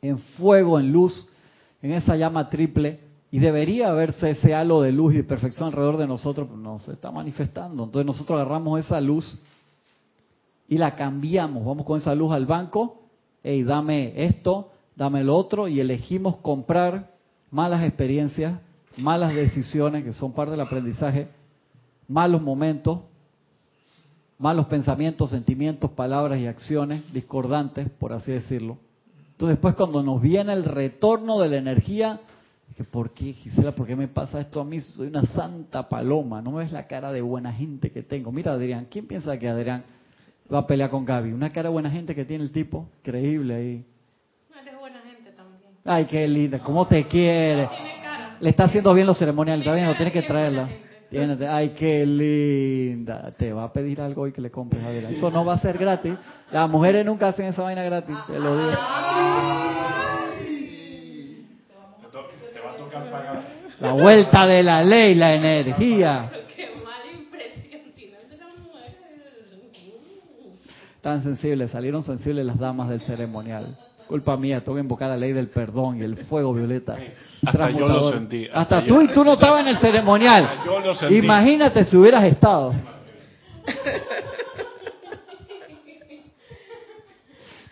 [0.00, 1.26] en fuego, en luz,
[1.82, 3.00] en esa llama triple.
[3.30, 6.78] Y debería verse ese halo de luz y de perfección alrededor de nosotros, pero no
[6.78, 7.84] se está manifestando.
[7.84, 9.38] Entonces nosotros agarramos esa luz
[10.68, 11.64] y la cambiamos.
[11.64, 13.02] Vamos con esa luz al banco,
[13.42, 17.10] y dame esto, dame lo otro, y elegimos comprar
[17.50, 18.58] malas experiencias,
[18.96, 21.28] malas decisiones que son parte del aprendizaje,
[22.08, 23.00] malos momentos,
[24.42, 28.76] malos pensamientos, sentimientos, palabras y acciones discordantes, por así decirlo.
[29.30, 32.18] Entonces después cuando nos viene el retorno de la energía,
[32.68, 33.72] dije, ¿por qué Gisela?
[33.72, 34.80] ¿Por qué me pasa esto a mí?
[34.80, 38.32] Soy una santa paloma, no ves la cara de buena gente que tengo.
[38.32, 39.84] Mira Adrián, ¿quién piensa que Adrián
[40.52, 41.32] va a pelear con Gaby?
[41.32, 43.86] Una cara de buena gente que tiene el tipo, creíble ahí.
[44.60, 45.70] Eres buena gente también.
[45.84, 47.68] Ay, qué linda, ¿cómo te quiere?
[48.40, 50.68] le está haciendo bien los ceremoniales, está bien, no tienes que traerla.
[51.48, 53.32] Ay, qué linda.
[53.36, 55.10] Te va a pedir algo y que le compres, Adela.
[55.10, 56.14] Eso no va a ser gratis.
[56.50, 58.78] Las mujeres nunca hacen esa vaina gratis, te lo digo.
[63.80, 66.30] La vuelta de la ley, la energía.
[71.00, 73.76] Tan sensibles, salieron sensibles las damas del ceremonial.
[74.12, 76.98] Culpa mía, tengo que invocar la ley del perdón y el fuego violeta.
[77.46, 78.46] Hasta yo lo sentí.
[78.52, 80.50] Hasta, tú y tú no estabas en el ceremonial.
[81.08, 82.74] Imagínate si hubieras estado.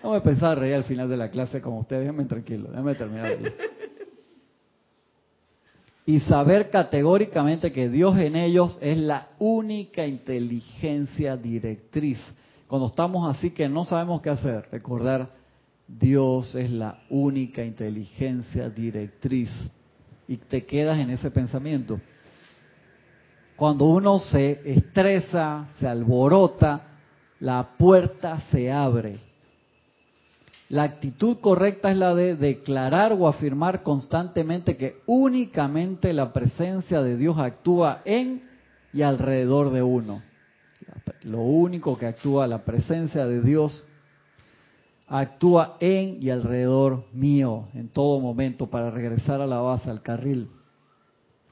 [0.03, 2.05] No me pensaba reír al final de la clase como ustedes.
[2.05, 3.33] Déjenme tranquilo, déjenme terminar.
[6.07, 12.19] Y saber categóricamente que Dios en ellos es la única inteligencia directriz.
[12.67, 15.39] Cuando estamos así que no sabemos qué hacer, recordar
[15.99, 19.51] Dios es la única inteligencia directriz.
[20.29, 22.01] Y te quedas en ese pensamiento.
[23.57, 26.83] Cuando uno se estresa, se alborota,
[27.41, 29.19] la puerta se abre.
[30.69, 37.17] La actitud correcta es la de declarar o afirmar constantemente que únicamente la presencia de
[37.17, 38.49] Dios actúa en
[38.93, 40.23] y alrededor de uno.
[41.23, 43.85] Lo único que actúa, la presencia de Dios
[45.11, 50.49] actúa en y alrededor mío en todo momento para regresar a la base, al carril.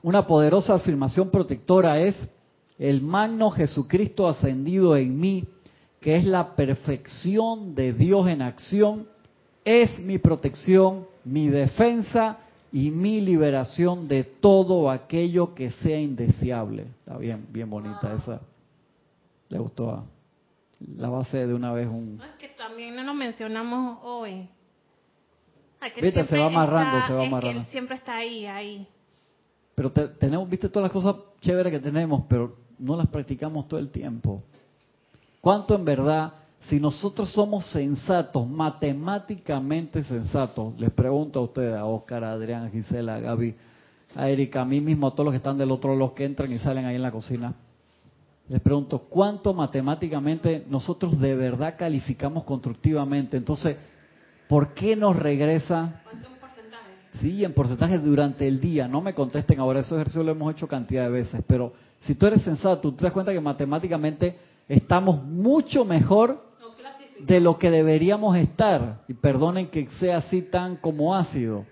[0.00, 2.14] Una poderosa afirmación protectora es
[2.78, 5.44] el magno Jesucristo ascendido en mí,
[6.00, 9.09] que es la perfección de Dios en acción,
[9.64, 12.38] es mi protección, mi defensa
[12.70, 16.86] y mi liberación de todo aquello que sea indeseable.
[17.00, 18.40] Está bien, bien bonita esa.
[19.48, 20.04] Le gustó a
[20.81, 22.20] la base de una vez un
[22.68, 24.49] también no lo mencionamos hoy.
[26.01, 27.64] Se va amarrando, se va amarrando.
[27.70, 28.87] siempre está ahí, ahí.
[29.74, 33.91] Pero tenemos, viste, todas las cosas chéveres que tenemos, pero no las practicamos todo el
[33.91, 34.43] tiempo.
[35.41, 42.24] ¿Cuánto en verdad, si nosotros somos sensatos, matemáticamente sensatos, les pregunto a ustedes, a Oscar,
[42.24, 43.55] a Adrián, a Gisela, a Gaby,
[44.16, 46.53] a Erika, a mí mismo, a todos los que están del otro, los que entran
[46.53, 47.55] y salen ahí en la cocina,
[48.49, 53.36] les pregunto, ¿cuánto matemáticamente nosotros de verdad calificamos constructivamente?
[53.36, 53.76] Entonces,
[54.49, 56.01] ¿por qué nos regresa?
[56.05, 56.84] ¿Cuánto en porcentaje?
[57.20, 58.88] Sí, en porcentaje durante el día.
[58.88, 62.26] No me contesten ahora, ese ejercicio lo hemos hecho cantidad de veces, pero si tú
[62.26, 64.36] eres sensato, tú te das cuenta que matemáticamente
[64.66, 66.49] estamos mucho mejor
[67.20, 69.03] de lo que deberíamos estar.
[69.09, 71.66] Y perdonen que sea así tan como ácido.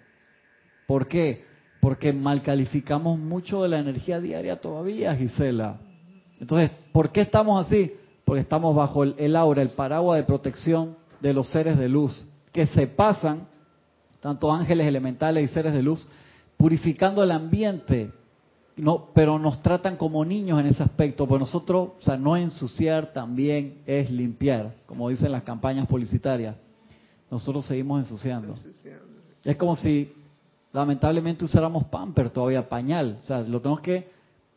[0.86, 1.44] ¿Por qué?
[1.80, 5.78] Porque mal calificamos mucho de la energía diaria todavía, Gisela.
[6.40, 7.92] Entonces, ¿por qué estamos así?
[8.24, 12.66] Porque estamos bajo el, aura, el paraguas de protección de los seres de luz, que
[12.66, 13.46] se pasan,
[14.20, 16.06] tanto ángeles elementales y seres de luz,
[16.56, 18.10] purificando el ambiente,
[18.76, 23.12] no, pero nos tratan como niños en ese aspecto, pues nosotros, o sea, no ensuciar
[23.12, 26.56] también es limpiar, como dicen las campañas publicitarias.
[27.30, 28.54] Nosotros seguimos ensuciando.
[29.44, 30.12] Es como si
[30.72, 34.10] lamentablemente usáramos pamper todavía, pañal, o sea, lo tenemos que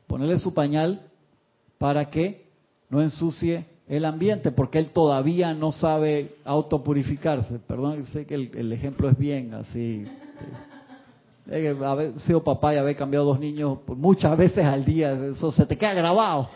[0.07, 1.09] ponerle su pañal
[1.80, 2.45] para que
[2.89, 7.57] no ensucie el ambiente, porque él todavía no sabe autopurificarse.
[7.59, 10.05] Perdón, sé que el, ejemplo es bien así.
[11.84, 15.75] Haber sido papá y haber cambiado dos niños muchas veces al día, eso se te
[15.75, 16.49] queda grabado.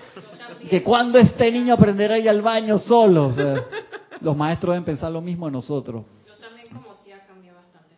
[0.69, 3.33] Que cuando este niño aprenderá a ir al baño solo.
[4.21, 6.03] los maestros deben pensar lo mismo en nosotros.
[6.27, 7.95] Yo también como tía cambié bastante.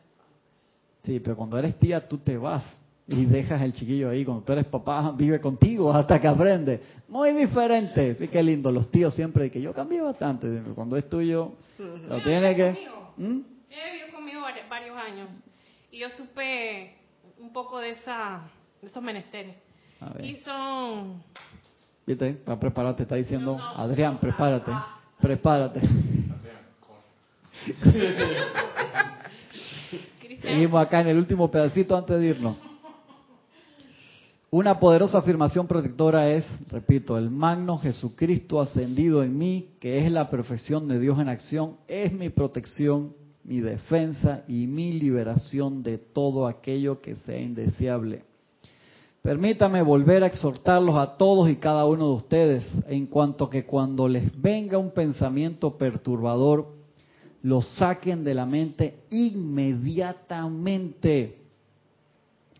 [1.03, 2.63] Sí, pero cuando eres tía tú te vas
[3.07, 4.25] y dejas el chiquillo ahí.
[4.25, 6.81] Cuando tú eres papá, vive contigo hasta que aprende.
[7.07, 8.15] Muy diferente.
[8.15, 8.71] Sí, qué lindo.
[8.71, 10.61] Los tíos siempre que yo cambié bastante.
[10.73, 12.71] Cuando es tuyo, lo tiene que.
[13.17, 13.41] ¿Mm?
[13.69, 15.29] Él vivió conmigo varios años.
[15.91, 16.95] Y yo supe
[17.39, 18.41] un poco de, esa,
[18.81, 19.55] de esos menesteres.
[20.21, 21.23] Y son.
[22.05, 22.33] ¿Viste?
[22.33, 24.71] Para prepararte, está diciendo Adrián, prepárate.
[25.19, 25.81] Prepárate.
[30.41, 32.57] Seguimos acá en el último pedacito antes de irnos.
[34.55, 40.29] Una poderosa afirmación protectora es, repito, el magno Jesucristo ascendido en mí, que es la
[40.29, 43.11] perfección de Dios en acción, es mi protección,
[43.43, 48.23] mi defensa y mi liberación de todo aquello que sea indeseable.
[49.21, 54.07] Permítame volver a exhortarlos a todos y cada uno de ustedes en cuanto que cuando
[54.07, 56.67] les venga un pensamiento perturbador,
[57.41, 61.44] lo saquen de la mente inmediatamente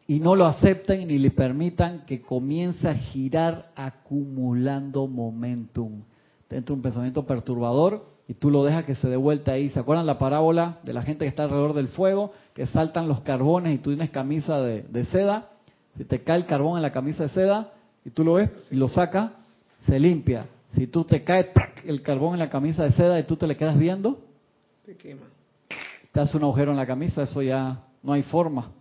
[0.08, 6.04] y no lo acepten ni le permitan que comience a girar acumulando momentum.
[6.50, 9.70] Dentro un pensamiento perturbador y tú lo dejas que se dé vuelta ahí.
[9.70, 13.22] ¿Se acuerdan la parábola de la gente que está alrededor del fuego, que saltan los
[13.22, 15.50] carbones y tú tienes camisa de, de seda?
[15.98, 17.72] Si te cae el carbón en la camisa de seda
[18.04, 19.32] y tú lo ves y lo sacas,
[19.88, 20.46] se limpia.
[20.76, 21.52] Si tú te cae
[21.86, 24.20] el carbón en la camisa de seda y tú te le quedas viendo,
[24.86, 25.22] Te quema.
[26.12, 28.72] te hace un agujero en la camisa, eso ya no hay forma.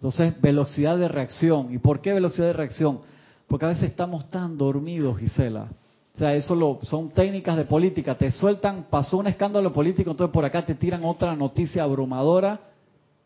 [0.00, 1.74] Entonces, velocidad de reacción.
[1.74, 3.00] ¿Y por qué velocidad de reacción?
[3.46, 5.68] Porque a veces estamos tan dormidos, Gisela.
[6.14, 8.16] O sea, eso lo, son técnicas de política.
[8.16, 12.60] Te sueltan, pasó un escándalo político, entonces por acá te tiran otra noticia abrumadora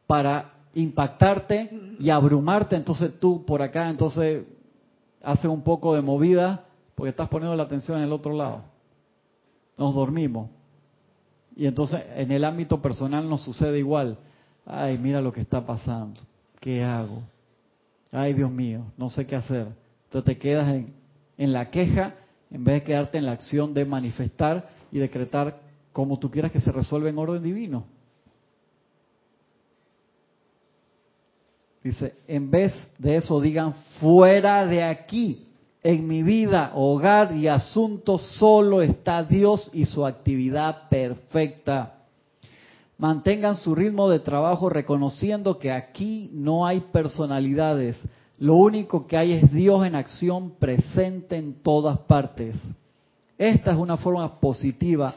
[0.09, 1.71] para impactarte
[2.01, 2.75] y abrumarte.
[2.75, 4.45] Entonces tú por acá, entonces
[5.23, 6.65] haces un poco de movida
[6.97, 8.63] porque estás poniendo la atención en el otro lado.
[9.79, 10.51] Nos dormimos.
[11.55, 14.19] Y entonces en el ámbito personal nos sucede igual.
[14.67, 16.21] Ay, mira lo que está pasando.
[16.65, 17.23] ¿Qué hago?
[18.11, 19.67] Ay, Dios mío, no sé qué hacer.
[20.05, 20.83] Entonces te quedas
[21.37, 22.15] en, la queja
[22.51, 25.61] en vez de quedarte en la acción de manifestar y decretar
[25.93, 27.85] como tú quieras que se resuelva en orden divino.
[31.83, 35.47] Dice, en vez de eso digan, fuera de aquí,
[35.83, 41.94] en mi vida, hogar y asuntos solo está Dios y su actividad perfecta.
[42.97, 47.97] Mantengan su ritmo de trabajo reconociendo que aquí no hay personalidades.
[48.39, 52.57] Lo único que hay es Dios en acción presente en todas partes.
[53.37, 55.15] Esta es una forma positiva,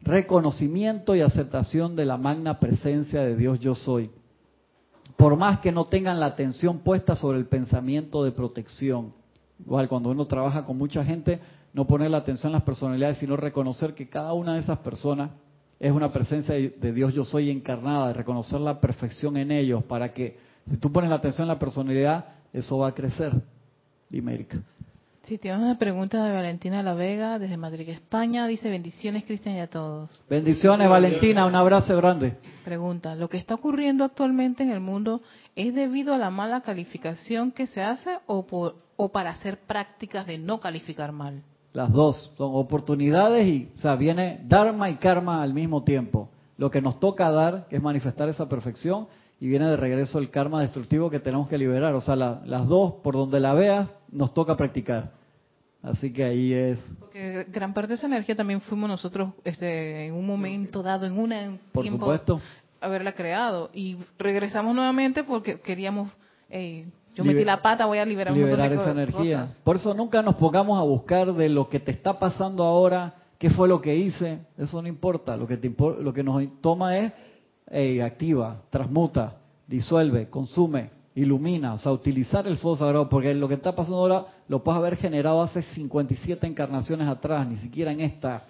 [0.00, 4.10] reconocimiento y aceptación de la magna presencia de Dios yo soy.
[5.16, 9.12] Por más que no tengan la atención puesta sobre el pensamiento de protección.
[9.60, 11.40] Igual cuando uno trabaja con mucha gente,
[11.74, 15.30] no poner la atención en las personalidades, sino reconocer que cada una de esas personas
[15.82, 20.12] es una presencia de Dios yo soy encarnada, de reconocer la perfección en ellos, para
[20.12, 20.38] que
[20.70, 23.32] si tú pones la atención en la personalidad, eso va a crecer.
[24.08, 24.58] Dime, Erika.
[25.24, 28.46] Sí, tenemos una pregunta de Valentina La Vega desde Madrid, España.
[28.46, 30.24] Dice bendiciones, Cristian, y a todos.
[30.30, 32.36] Bendiciones, Valentina, un abrazo grande.
[32.64, 35.20] Pregunta, ¿lo que está ocurriendo actualmente en el mundo
[35.56, 40.28] es debido a la mala calificación que se hace o, por, o para hacer prácticas
[40.28, 41.42] de no calificar mal?
[41.72, 46.28] Las dos son oportunidades y, o sea, viene Dharma y Karma al mismo tiempo.
[46.58, 49.08] Lo que nos toca dar, que es manifestar esa perfección,
[49.40, 51.94] y viene de regreso el karma destructivo que tenemos que liberar.
[51.94, 55.10] O sea, la, las dos, por donde la veas, nos toca practicar.
[55.82, 56.78] Así que ahí es.
[57.00, 61.18] Porque gran parte de esa energía también fuimos nosotros este, en un momento dado, en
[61.18, 62.40] un Por tiempo, supuesto.
[62.80, 63.70] haberla creado.
[63.74, 66.12] Y regresamos nuevamente porque queríamos,
[66.48, 69.40] hey, yo metí la pata, voy a liberar, liberar un esa montón de co- energía.
[69.42, 69.56] cosas.
[69.64, 73.50] Por eso nunca nos pongamos a buscar de lo que te está pasando ahora, qué
[73.50, 75.36] fue lo que hice, eso no importa.
[75.36, 77.12] Lo que, te impor- lo que nos toma es
[77.70, 79.36] eh, activa, transmuta,
[79.66, 84.26] disuelve, consume, ilumina, o sea, utilizar el fuego sagrado, porque lo que está pasando ahora
[84.48, 88.44] lo puedes haber generado hace 57 encarnaciones atrás, ni siquiera en esta.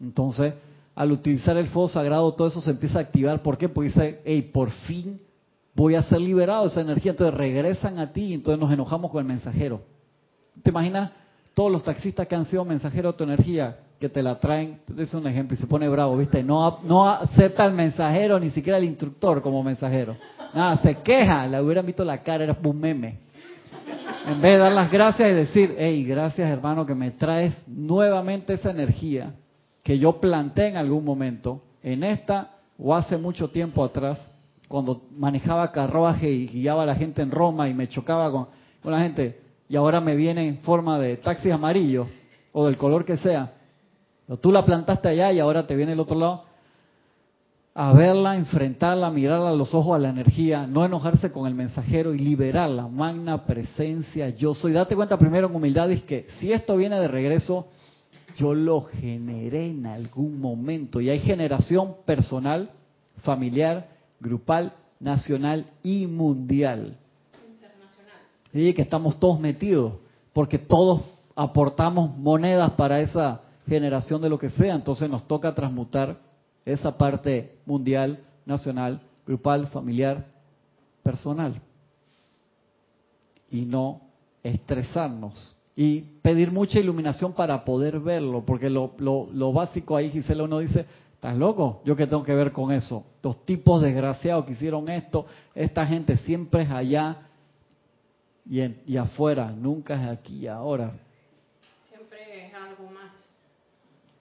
[0.00, 0.54] Entonces,
[0.94, 3.42] al utilizar el fuego sagrado, todo eso se empieza a activar.
[3.42, 3.68] ¿Por qué?
[3.68, 5.20] Porque dice, hey, por fin
[5.82, 7.12] voy a ser liberado de esa energía.
[7.12, 9.80] Entonces regresan a ti y entonces nos enojamos con el mensajero.
[10.62, 11.12] ¿Te imaginas
[11.54, 14.80] todos los taxistas que han sido mensajeros de tu energía, que te la traen?
[14.88, 16.42] Doy un ejemplo y se pone bravo, ¿viste?
[16.42, 20.16] No, no acepta al mensajero, ni siquiera el instructor como mensajero.
[20.52, 21.46] Nada, se queja.
[21.46, 23.20] Le hubieran visto la cara, era un meme.
[24.26, 28.54] En vez de dar las gracias y decir, hey, gracias hermano que me traes nuevamente
[28.54, 29.32] esa energía
[29.82, 34.18] que yo planté en algún momento, en esta o hace mucho tiempo atrás,
[34.68, 38.46] cuando manejaba carruaje y guiaba a la gente en Roma y me chocaba con,
[38.82, 42.06] con la gente, y ahora me viene en forma de taxis amarillos
[42.52, 43.52] o del color que sea.
[44.26, 46.44] Pero tú la plantaste allá y ahora te viene el otro lado.
[47.74, 52.12] A verla, enfrentarla, mirarla a los ojos a la energía, no enojarse con el mensajero
[52.12, 52.88] y liberarla.
[52.88, 54.72] Magna presencia, yo soy.
[54.72, 57.68] Date cuenta primero en humildad, es que si esto viene de regreso,
[58.36, 61.00] yo lo generé en algún momento.
[61.00, 62.70] Y hay generación personal,
[63.22, 63.86] familiar,
[64.20, 66.98] grupal, nacional y mundial.
[68.52, 69.94] Y que estamos todos metidos,
[70.32, 71.02] porque todos
[71.36, 74.74] aportamos monedas para esa generación de lo que sea.
[74.74, 76.18] Entonces nos toca transmutar
[76.64, 80.26] esa parte mundial, nacional, grupal, familiar,
[81.02, 81.60] personal.
[83.50, 84.00] Y no
[84.42, 85.54] estresarnos.
[85.76, 90.58] Y pedir mucha iluminación para poder verlo, porque lo, lo, lo básico ahí, Gisela, uno
[90.58, 90.86] dice,
[91.18, 91.82] ¿estás loco?
[91.84, 93.04] ¿Yo qué tengo que ver con eso?
[93.24, 97.26] Los tipos desgraciados que hicieron esto, esta gente siempre es allá
[98.46, 100.92] y, en- y afuera, nunca es aquí y ahora.
[101.88, 103.10] Siempre es algo más.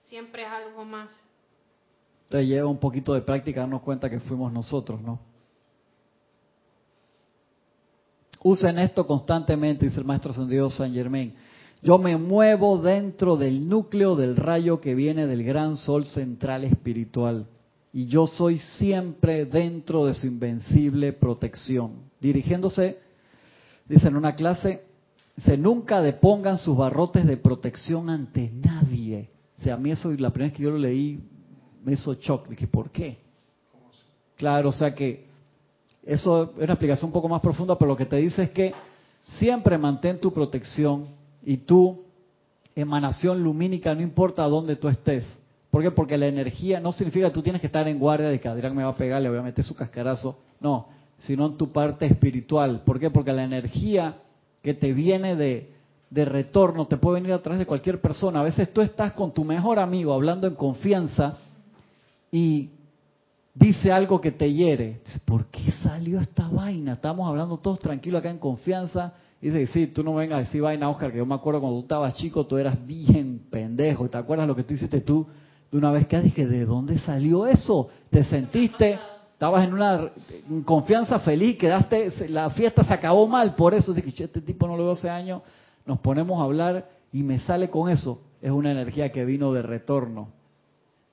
[0.06, 1.10] Siempre es algo más.
[2.26, 5.20] Entonces lleva un poquito de práctica darnos cuenta que fuimos nosotros, ¿no?
[8.44, 11.34] Usen esto constantemente, dice el maestro ascendido San Germain.
[11.82, 17.48] Yo me muevo dentro del núcleo del rayo que viene del gran sol central espiritual.
[17.94, 21.94] y yo soy siempre dentro de su invencible protección.
[22.20, 23.00] Dirigiéndose,
[23.88, 24.84] dice en una clase,
[25.44, 29.30] se nunca depongan sus barrotes de protección ante nadie.
[29.58, 31.20] O sea, a mí eso, la primera vez que yo lo leí,
[31.84, 32.50] me hizo shock.
[32.50, 33.18] Dije, ¿por qué?
[34.36, 35.26] Claro, o sea que
[36.04, 38.74] eso es una explicación un poco más profunda, pero lo que te dice es que
[39.40, 41.17] siempre mantén tu protección
[41.48, 42.04] y tu
[42.76, 45.24] emanación lumínica, no importa dónde tú estés.
[45.72, 45.92] ¿Por qué?
[45.92, 48.76] Porque la energía no significa que tú tienes que estar en guardia de que Adrián
[48.76, 50.38] me va a pegar, le voy a meter su cascarazo.
[50.60, 50.88] No,
[51.20, 52.82] sino en tu parte espiritual.
[52.86, 53.10] ¿Por qué?
[53.10, 54.18] Porque la energía
[54.62, 55.72] que te viene de,
[56.10, 58.42] de retorno te puede venir a través de cualquier persona.
[58.42, 61.38] A veces tú estás con tu mejor amigo hablando en confianza
[62.30, 62.72] y
[63.54, 65.00] dice algo que te hiere.
[65.24, 66.92] ¿Por qué salió esta vaina?
[66.92, 69.14] Estamos hablando todos tranquilos acá en confianza.
[69.40, 71.84] Dice, sí, tú no vengas a decir vaina, Oscar, que yo me acuerdo cuando tú
[71.84, 74.10] estabas chico, tú eras bien pendejo.
[74.10, 75.28] ¿Te acuerdas lo que tú hiciste tú
[75.72, 77.90] de una vez que dije, ¿de dónde salió eso?
[78.10, 79.00] ¿Te sentiste?
[79.34, 80.10] Estabas en una
[80.66, 84.84] confianza feliz, quedaste, la fiesta se acabó mal, por eso dije, este tipo no lo
[84.86, 85.44] veo hace años,
[85.86, 88.22] nos ponemos a hablar y me sale con eso.
[88.42, 90.30] Es una energía que vino de retorno.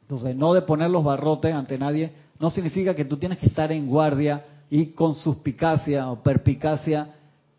[0.03, 3.71] Entonces, no de poner los barrotes ante nadie, no significa que tú tienes que estar
[3.73, 7.15] en guardia y con suspicacia o perpicacia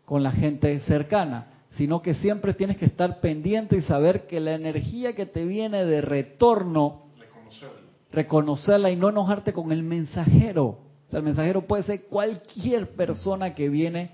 [0.06, 4.54] con la gente cercana, sino que siempre tienes que estar pendiente y saber que la
[4.54, 7.80] energía que te viene de retorno, reconocerla,
[8.10, 10.64] reconocerla y no enojarte con el mensajero.
[10.64, 14.12] O sea, el mensajero puede ser cualquier persona que viene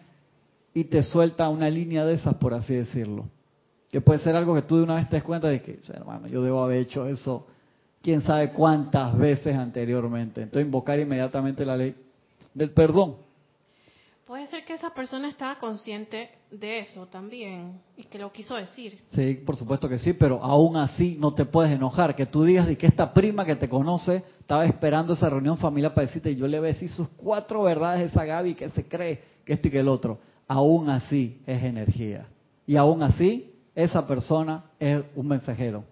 [0.74, 3.26] y te suelta una línea de esas, por así decirlo.
[3.90, 6.26] Que puede ser algo que tú de una vez te des cuenta de que, hermano,
[6.26, 7.46] yo debo haber hecho eso
[8.02, 10.42] quién sabe cuántas veces anteriormente.
[10.42, 11.94] Entonces invocar inmediatamente la ley
[12.54, 13.16] del perdón.
[14.32, 18.98] Puede ser que esa persona estaba consciente de eso también y que lo quiso decir.
[19.08, 22.16] Sí, por supuesto que sí, pero aún así no te puedes enojar.
[22.16, 25.92] Que tú digas de que esta prima que te conoce estaba esperando esa reunión familiar
[25.92, 28.88] para decirte, yo le voy a decir sus cuatro verdades a esa Gaby que se
[28.88, 30.18] cree que esto y que el otro.
[30.48, 32.26] Aún así es energía.
[32.66, 35.84] Y aún así esa persona es un mensajero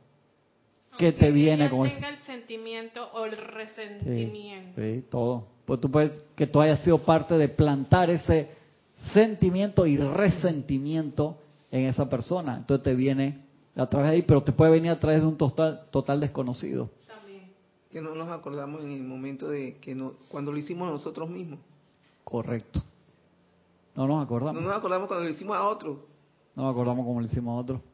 [1.01, 4.81] que te viene con tenga el sentimiento o el resentimiento.
[4.81, 5.47] Sí, todo.
[5.65, 8.51] Pues tú puedes que tú hayas sido parte de plantar ese
[9.15, 11.39] sentimiento y resentimiento
[11.71, 12.57] en esa persona.
[12.59, 15.39] Entonces te viene a través de ahí, pero te puede venir a través de un
[15.39, 16.91] total, total desconocido.
[17.07, 17.51] También.
[17.91, 21.61] Que no nos acordamos en el momento de que no, cuando lo hicimos nosotros mismos.
[22.25, 22.83] Correcto.
[23.97, 24.61] No nos acordamos.
[24.61, 26.05] No nos acordamos cuando lo hicimos a otro.
[26.57, 27.90] No nos acordamos como lo hicimos a otro.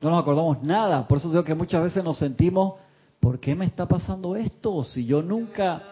[0.00, 1.06] No nos acordamos nada.
[1.08, 2.74] Por eso digo que muchas veces nos sentimos,
[3.20, 4.84] ¿por qué me está pasando esto?
[4.84, 5.82] Si yo nunca...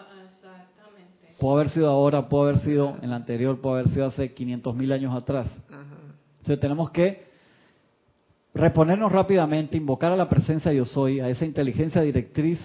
[1.39, 4.75] Puedo haber sido ahora, puedo haber sido en la anterior, puedo haber sido hace 500
[4.75, 5.49] mil años atrás.
[6.39, 7.27] Entonces tenemos que
[8.55, 12.59] reponernos rápidamente, invocar a la presencia yo soy, a esa inteligencia directriz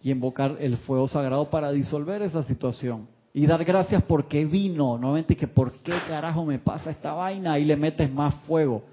[0.00, 3.06] y invocar el fuego sagrado para disolver esa situación.
[3.34, 7.66] Y dar gracias porque vino, nuevamente que por qué carajo me pasa esta vaina y
[7.66, 8.84] le metes más fuego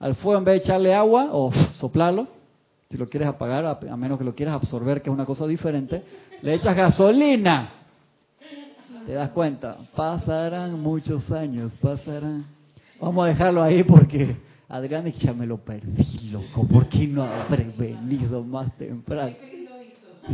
[0.00, 2.28] al fuego en vez de echarle agua o soplarlo,
[2.90, 6.02] si lo quieres apagar, a menos que lo quieras absorber, que es una cosa diferente,
[6.42, 7.70] le echas gasolina.
[9.06, 9.76] ¿Te das cuenta?
[9.94, 12.44] Pasarán muchos años, pasarán.
[13.00, 14.36] Vamos a dejarlo ahí porque
[14.68, 16.66] Adrián ya me lo perdí, loco.
[16.66, 19.34] ¿Por qué no habré venido más temprano?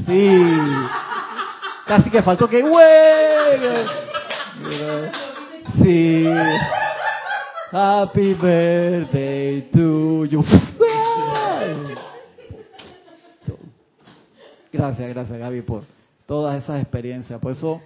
[0.06, 0.40] Sí.
[1.86, 2.62] Casi que faltó que...
[2.62, 3.74] ¡Bueno!
[5.82, 6.26] Sí.
[7.74, 10.44] Happy birthday to you.
[14.72, 15.82] Gracias, gracias Gaby por
[16.24, 17.40] todas esas experiencias.
[17.40, 17.82] Por eso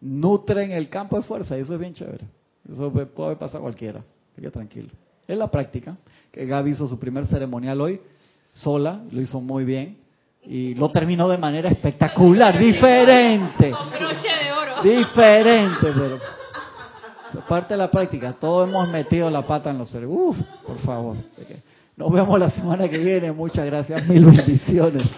[0.00, 2.24] nutren el campo de fuerza y eso es bien chévere.
[2.68, 4.02] Eso puede pasar a cualquiera.
[4.36, 4.88] Así tranquilo.
[5.28, 5.96] Es la práctica.
[6.32, 8.00] Que Gaby hizo su primer ceremonial hoy
[8.52, 9.98] sola, lo hizo muy bien
[10.44, 13.66] y lo terminó de manera espectacular, diferente.
[13.66, 13.72] de
[14.52, 14.82] oro.
[14.82, 16.18] Diferente, pero
[17.48, 20.18] parte de la práctica, todos hemos metido la pata en los cerebros.
[20.18, 21.16] Uf, por favor.
[21.96, 23.32] Nos vemos la semana que viene.
[23.32, 24.06] Muchas gracias.
[24.08, 25.08] Mil bendiciones.